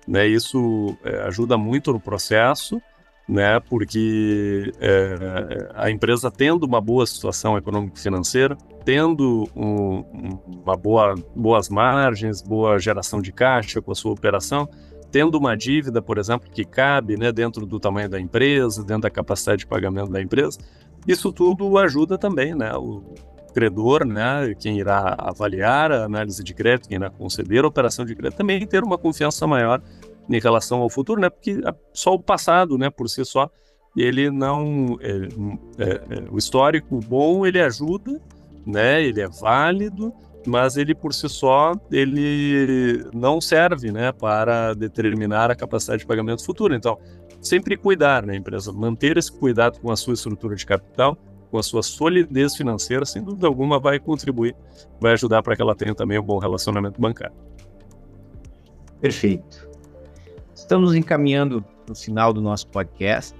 né. 0.06 0.26
Isso 0.26 0.96
é, 1.04 1.22
ajuda 1.22 1.56
muito 1.56 1.92
no 1.92 2.00
processo 2.00 2.82
né? 3.30 3.60
Porque 3.60 4.72
é, 4.80 5.70
a 5.74 5.88
empresa 5.88 6.30
tendo 6.30 6.64
uma 6.64 6.80
boa 6.80 7.06
situação 7.06 7.56
econômico-financeira, 7.56 8.58
tendo 8.84 9.48
um, 9.54 10.04
uma 10.64 10.76
boa, 10.76 11.14
boas 11.36 11.68
margens, 11.68 12.42
boa 12.42 12.78
geração 12.78 13.22
de 13.22 13.32
caixa 13.32 13.80
com 13.80 13.92
a 13.92 13.94
sua 13.94 14.12
operação, 14.12 14.68
tendo 15.12 15.38
uma 15.38 15.56
dívida, 15.56 16.02
por 16.02 16.18
exemplo, 16.18 16.50
que 16.50 16.64
cabe 16.64 17.16
né, 17.16 17.30
dentro 17.30 17.64
do 17.64 17.78
tamanho 17.78 18.08
da 18.08 18.20
empresa, 18.20 18.82
dentro 18.82 19.02
da 19.02 19.10
capacidade 19.10 19.60
de 19.60 19.66
pagamento 19.66 20.10
da 20.10 20.20
empresa, 20.20 20.58
isso 21.06 21.32
tudo 21.32 21.78
ajuda 21.78 22.18
também, 22.18 22.54
né? 22.54 22.74
O 22.74 23.14
credor, 23.54 24.04
né, 24.04 24.54
quem 24.58 24.78
irá 24.78 25.16
avaliar 25.18 25.90
a 25.90 26.04
análise 26.04 26.42
de 26.42 26.54
crédito, 26.54 26.88
quem 26.88 26.96
irá 26.96 27.10
conceder 27.10 27.64
a 27.64 27.68
operação 27.68 28.04
de 28.04 28.14
crédito, 28.14 28.38
também 28.38 28.64
ter 28.66 28.84
uma 28.84 28.96
confiança 28.96 29.46
maior 29.46 29.82
em 30.30 30.40
relação 30.40 30.80
ao 30.80 30.88
futuro, 30.88 31.20
né? 31.20 31.28
Porque 31.28 31.60
só 31.92 32.14
o 32.14 32.22
passado, 32.22 32.78
né, 32.78 32.88
por 32.88 33.08
si 33.08 33.24
só, 33.24 33.50
ele 33.96 34.30
não, 34.30 34.96
é, 35.00 35.10
é, 35.82 35.90
é, 35.90 36.24
o 36.30 36.38
histórico 36.38 37.00
bom 37.00 37.44
ele 37.44 37.60
ajuda, 37.60 38.20
né? 38.64 39.02
Ele 39.02 39.20
é 39.20 39.28
válido, 39.28 40.14
mas 40.46 40.76
ele 40.76 40.94
por 40.94 41.12
si 41.12 41.28
só 41.28 41.74
ele 41.90 43.04
não 43.12 43.40
serve, 43.40 43.90
né, 43.90 44.12
para 44.12 44.72
determinar 44.74 45.50
a 45.50 45.56
capacidade 45.56 46.00
de 46.02 46.06
pagamento 46.06 46.44
futuro. 46.44 46.74
Então, 46.74 46.96
sempre 47.40 47.76
cuidar, 47.76 48.24
né, 48.24 48.36
empresa, 48.36 48.72
manter 48.72 49.16
esse 49.16 49.32
cuidado 49.32 49.80
com 49.80 49.90
a 49.90 49.96
sua 49.96 50.14
estrutura 50.14 50.54
de 50.54 50.64
capital, 50.64 51.16
com 51.50 51.58
a 51.58 51.62
sua 51.64 51.82
solidez 51.82 52.54
financeira, 52.54 53.04
sem 53.04 53.24
dúvida 53.24 53.48
alguma 53.48 53.80
vai 53.80 53.98
contribuir, 53.98 54.54
vai 55.00 55.12
ajudar 55.14 55.42
para 55.42 55.56
que 55.56 55.62
ela 55.62 55.74
tenha 55.74 55.94
também 55.96 56.16
um 56.16 56.22
bom 56.22 56.38
relacionamento 56.38 57.00
bancário. 57.00 57.34
Perfeito. 59.00 59.69
Estamos 60.54 60.94
encaminhando 60.94 61.64
no 61.88 61.94
final 61.94 62.32
do 62.32 62.40
nosso 62.40 62.66
podcast. 62.68 63.34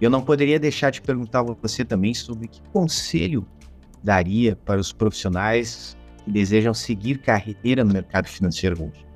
Eu 0.00 0.10
não 0.10 0.22
poderia 0.22 0.58
deixar 0.58 0.90
de 0.90 1.00
perguntar 1.00 1.40
a 1.40 1.42
você 1.42 1.84
também 1.84 2.12
sobre 2.12 2.48
que 2.48 2.60
conselho 2.72 3.46
daria 4.02 4.56
para 4.56 4.80
os 4.80 4.92
profissionais 4.92 5.96
que 6.24 6.30
desejam 6.30 6.74
seguir 6.74 7.18
carreira 7.18 7.84
no 7.84 7.92
mercado 7.92 8.26
financeiro 8.26 8.84
hoje. 8.84 9.06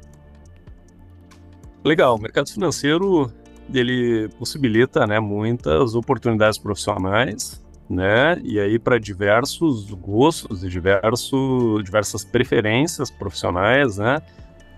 Legal, 1.85 2.17
o 2.17 2.21
mercado 2.21 2.51
financeiro 2.51 3.33
ele 3.73 4.29
possibilita, 4.39 5.07
né, 5.07 5.21
muitas 5.21 5.95
oportunidades 5.95 6.59
profissionais, 6.59 7.63
né, 7.89 8.41
e 8.43 8.59
aí 8.59 8.79
para 8.79 8.99
diversos 8.99 9.91
gostos 9.93 10.65
e 10.65 10.69
diversos, 10.69 11.85
diversas 11.85 12.25
preferências 12.25 13.11
profissionais, 13.11 13.99
né, 13.99 14.21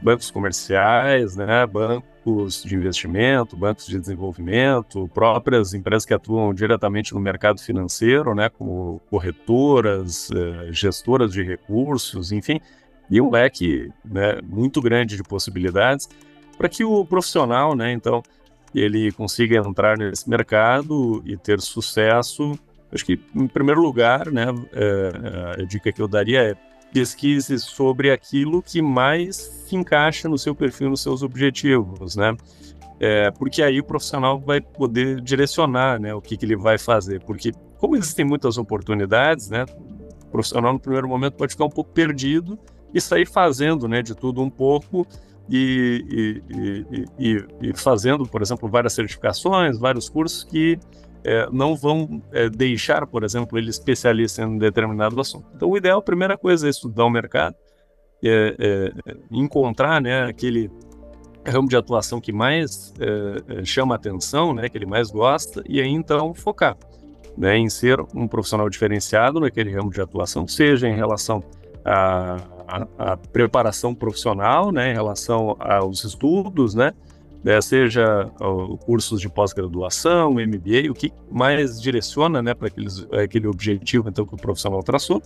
bancos 0.03 0.31
comerciais, 0.31 1.37
né, 1.37 1.67
bancos 2.25 2.63
de 2.63 2.75
investimento, 2.75 3.57
bancos 3.57 3.87
de 3.87 3.99
desenvolvimento, 3.99 5.09
próprias 5.13 5.75
empresas 5.75 6.05
que 6.05 6.15
atuam 6.15 6.53
diretamente 6.53 7.15
no 7.15 7.21
mercado 7.21 7.61
financeiro, 7.61 8.35
né, 8.35 8.49
como 8.49 9.01
corretoras, 9.11 10.31
eh, 10.31 10.73
gestoras 10.73 11.33
de 11.33 11.43
recursos, 11.43 12.33
enfim, 12.33 12.61
e 13.11 13.21
um 13.21 13.31
leque 13.31 13.91
né, 14.05 14.41
muito 14.43 14.81
grande 14.81 15.17
de 15.17 15.23
possibilidades 15.23 16.09
para 16.57 16.69
que 16.69 16.85
o 16.85 17.05
profissional, 17.05 17.75
né, 17.75 17.93
então, 17.93 18.23
ele 18.75 19.11
consiga 19.13 19.57
entrar 19.57 19.99
nesse 19.99 20.29
mercado 20.29 21.23
e 21.25 21.37
ter 21.37 21.61
sucesso. 21.61 22.57
Acho 22.93 23.05
que, 23.05 23.19
em 23.35 23.49
primeiro 23.49 23.81
lugar, 23.81 24.31
né, 24.31 24.47
é, 24.73 25.61
a 25.63 25.65
dica 25.65 25.91
que 25.91 26.01
eu 26.01 26.07
daria 26.07 26.43
é 26.43 26.70
pesquise 26.93 27.59
sobre 27.59 28.11
aquilo 28.11 28.63
que 28.63 28.83
mais 28.83 29.37
se 29.37 29.77
encaixa 29.77 30.29
no 30.29 30.39
seu 30.39 30.55
perfil, 30.55 30.91
nos 30.91 31.03
seus 31.03 31.23
objetivos, 31.23 32.17
né? 32.17 32.37
É, 32.99 33.31
porque 33.31 33.63
aí 33.63 33.81
o 33.81 33.85
profissional 33.85 34.39
vai 34.39 34.61
poder 34.61 35.23
direcionar, 35.23 35.99
né, 35.99 36.15
o 36.15 36.21
que, 36.21 36.37
que 36.37 36.45
ele 36.45 36.57
vai 36.57 36.77
fazer. 36.77 37.23
Porque 37.25 37.53
como 37.79 37.97
existem 37.97 38.27
muitas 38.27 38.59
oportunidades, 38.59 39.49
né, 39.49 39.65
o 40.27 40.31
profissional 40.31 40.75
no 40.75 40.79
primeiro 40.79 41.09
momento 41.09 41.35
pode 41.35 41.53
ficar 41.53 41.65
um 41.65 41.71
pouco 41.71 41.91
perdido 41.93 42.59
e 42.93 43.01
sair 43.01 43.27
fazendo, 43.27 43.89
né, 43.89 44.03
de 44.03 44.15
tudo 44.15 44.43
um 44.43 44.51
pouco 44.51 45.07
e, 45.49 46.43
e, 46.49 47.05
e, 47.19 47.71
e 47.71 47.77
fazendo, 47.77 48.27
por 48.27 48.43
exemplo, 48.43 48.69
várias 48.69 48.93
certificações, 48.93 49.79
vários 49.79 50.11
cursos 50.11 50.45
que 50.45 50.79
é, 51.25 51.49
não 51.51 51.77
vão 51.77 52.23
é, 52.33 52.49
deixar, 52.49 53.07
por 53.07 53.25
exemplo, 53.25 53.59
ele 53.59 53.71
especialista 53.71 54.43
em 54.43 54.59
determinado 54.59 55.21
assunto. 55.21 55.47
Então, 55.55 55.69
o 55.69 55.77
ideal, 55.77 55.99
a 55.99 56.03
primeira 56.03 56.37
coisa 56.37 56.67
é 56.67 56.71
estudar 56.71 57.05
o 57.05 57.11
mercado, 57.11 57.57
é, 58.23 58.57
é 58.59 59.17
encontrar 59.31 60.01
né, 60.01 60.25
aquele 60.25 60.71
ramo 61.47 61.69
de 61.69 61.77
atuação 61.77 62.21
que 62.21 62.33
mais 62.33 62.93
é, 62.99 63.61
é, 63.61 63.65
chama 63.65 63.95
atenção, 63.95 64.53
né, 64.55 64.69
que 64.69 64.77
ele 64.77 64.87
mais 64.87 65.11
gosta, 65.11 65.63
e 65.69 65.81
aí 65.81 65.89
então 65.89 66.35
focar 66.35 66.77
né, 67.37 67.57
em 67.57 67.69
ser 67.69 68.01
um 68.15 68.27
profissional 68.27 68.69
diferenciado 68.69 69.41
naquele 69.41 69.75
ramo 69.75 69.91
de 69.91 70.01
atuação, 70.01 70.47
seja 70.47 70.89
em 70.89 70.95
relação 70.95 71.43
à, 71.85 72.37
à, 72.69 73.13
à 73.13 73.17
preparação 73.17 73.95
profissional, 73.95 74.71
né, 74.71 74.91
em 74.91 74.95
relação 74.95 75.57
aos 75.59 76.05
estudos, 76.05 76.75
né, 76.75 76.93
né, 77.43 77.61
seja 77.61 78.31
uh, 78.41 78.77
cursos 78.79 79.21
de 79.21 79.29
pós-graduação, 79.29 80.33
MBA, 80.33 80.91
o 80.91 80.95
que 80.95 81.13
mais 81.31 81.81
direciona 81.81 82.43
né, 82.43 82.55
para 82.55 82.69
aquele 83.23 83.47
objetivo 83.47 84.09
então, 84.09 84.27
que 84.27 84.35
o 84.35 84.37
profissional 84.37 84.83
traçou. 84.83 85.23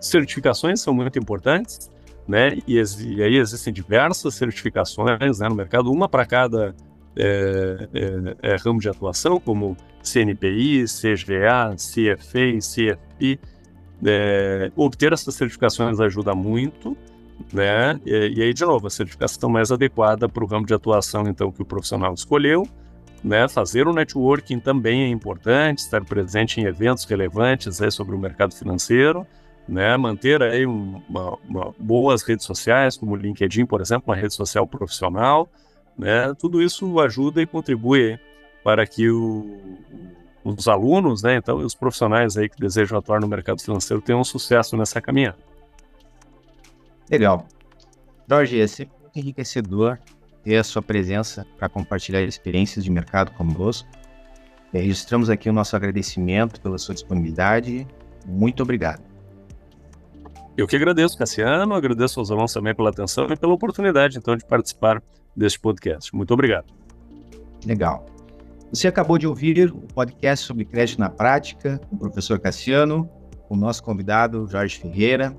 Certificações 0.00 0.80
são 0.80 0.94
muito 0.94 1.18
importantes, 1.18 1.90
né, 2.26 2.58
e, 2.66 2.74
e 2.76 3.22
aí 3.22 3.36
existem 3.36 3.72
diversas 3.72 4.34
certificações 4.34 5.38
né, 5.38 5.48
no 5.48 5.54
mercado, 5.54 5.90
uma 5.90 6.08
para 6.08 6.24
cada 6.24 6.74
é, 7.18 7.88
é, 7.94 8.52
é, 8.52 8.56
ramo 8.56 8.78
de 8.78 8.90
atuação, 8.90 9.40
como 9.40 9.74
CNPI, 10.02 10.84
CGA, 10.84 11.74
CFA, 11.74 12.58
CFP. 12.58 13.40
É, 14.04 14.70
obter 14.76 15.14
essas 15.14 15.34
certificações 15.34 15.98
ajuda 15.98 16.34
muito, 16.34 16.94
né? 17.52 18.00
E, 18.04 18.34
e, 18.36 18.42
aí, 18.42 18.54
de 18.54 18.64
novo, 18.64 18.86
a 18.86 18.90
certificação 18.90 19.48
mais 19.48 19.70
adequada 19.70 20.28
para 20.28 20.42
o 20.44 20.46
ramo 20.46 20.66
de 20.66 20.74
atuação, 20.74 21.28
então, 21.28 21.50
que 21.50 21.62
o 21.62 21.64
profissional 21.64 22.14
escolheu. 22.14 22.66
Né? 23.22 23.48
Fazer 23.48 23.88
o 23.88 23.92
networking 23.92 24.60
também 24.60 25.04
é 25.04 25.08
importante, 25.08 25.78
estar 25.78 26.04
presente 26.04 26.60
em 26.60 26.64
eventos 26.64 27.04
relevantes 27.04 27.80
aí, 27.80 27.90
sobre 27.90 28.14
o 28.14 28.18
mercado 28.18 28.54
financeiro, 28.54 29.26
né? 29.68 29.96
manter 29.96 30.42
aí 30.42 30.64
uma, 30.64 31.38
uma, 31.48 31.74
boas 31.78 32.22
redes 32.22 32.44
sociais, 32.44 32.96
como 32.96 33.12
o 33.12 33.16
LinkedIn, 33.16 33.66
por 33.66 33.80
exemplo, 33.80 34.04
uma 34.06 34.16
rede 34.16 34.34
social 34.34 34.66
profissional. 34.66 35.48
Né? 35.98 36.32
Tudo 36.38 36.62
isso 36.62 37.00
ajuda 37.00 37.42
e 37.42 37.46
contribui 37.46 38.18
para 38.62 38.86
que 38.86 39.08
o, 39.08 39.58
os 40.44 40.68
alunos, 40.68 41.22
né, 41.22 41.36
então, 41.36 41.58
os 41.58 41.74
profissionais 41.74 42.36
aí 42.36 42.48
que 42.48 42.58
desejam 42.58 42.98
atuar 42.98 43.20
no 43.20 43.26
mercado 43.26 43.60
financeiro 43.60 44.00
tenham 44.00 44.22
sucesso 44.22 44.76
nessa 44.76 45.00
caminhada. 45.00 45.38
Legal. 47.10 47.46
Jorge, 48.28 48.60
é 48.60 48.66
sempre 48.66 48.94
muito 49.00 49.18
enriquecedor 49.18 49.98
ter 50.42 50.56
a 50.56 50.64
sua 50.64 50.82
presença 50.82 51.46
para 51.58 51.68
compartilhar 51.68 52.22
experiências 52.22 52.84
de 52.84 52.90
mercado 52.90 53.32
conosco. 53.32 53.88
É, 54.72 54.78
registramos 54.78 55.30
aqui 55.30 55.48
o 55.48 55.52
nosso 55.52 55.74
agradecimento 55.74 56.60
pela 56.60 56.78
sua 56.78 56.94
disponibilidade. 56.94 57.86
Muito 58.26 58.62
obrigado. 58.62 59.02
Eu 60.56 60.66
que 60.66 60.74
agradeço, 60.74 61.18
Cassiano, 61.18 61.74
agradeço 61.74 62.18
aos 62.18 62.30
alunos 62.30 62.52
também 62.52 62.74
pela 62.74 62.90
atenção 62.90 63.26
e 63.30 63.36
pela 63.36 63.52
oportunidade, 63.52 64.16
então, 64.16 64.36
de 64.36 64.44
participar 64.44 65.02
deste 65.36 65.60
podcast. 65.60 66.14
Muito 66.14 66.32
obrigado. 66.32 66.72
Legal. 67.64 68.06
Você 68.72 68.88
acabou 68.88 69.18
de 69.18 69.26
ouvir 69.26 69.70
o 69.70 69.80
podcast 69.94 70.46
sobre 70.46 70.64
crédito 70.64 70.98
na 70.98 71.10
prática, 71.10 71.78
com 71.88 71.96
o 71.96 71.98
professor 71.98 72.38
Cassiano, 72.38 73.08
com 73.48 73.54
o 73.54 73.58
nosso 73.58 73.82
convidado 73.82 74.46
Jorge 74.48 74.78
Ferreira. 74.78 75.36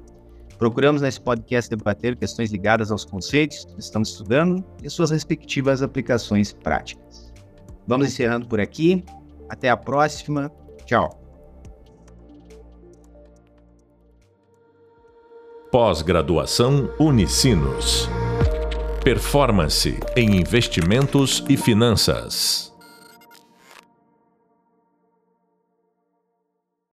Procuramos 0.57 1.01
nesse 1.01 1.21
podcast 1.21 1.69
debater 1.69 2.15
questões 2.15 2.51
ligadas 2.51 2.91
aos 2.91 3.05
conceitos 3.05 3.65
que 3.65 3.79
estamos 3.79 4.09
estudando 4.09 4.63
e 4.83 4.89
suas 4.89 5.11
respectivas 5.11 5.83
aplicações 5.83 6.51
práticas. 6.51 7.31
Vamos 7.85 8.07
encerrando 8.07 8.47
por 8.47 8.59
aqui. 8.59 9.03
Até 9.49 9.69
a 9.69 9.77
próxima. 9.77 10.51
Tchau. 10.85 11.09
Pós-graduação 15.71 16.89
Unicinos. 16.99 18.09
Performance 19.03 19.99
em 20.15 20.37
investimentos 20.37 21.43
e 21.47 21.55
finanças. 21.55 22.76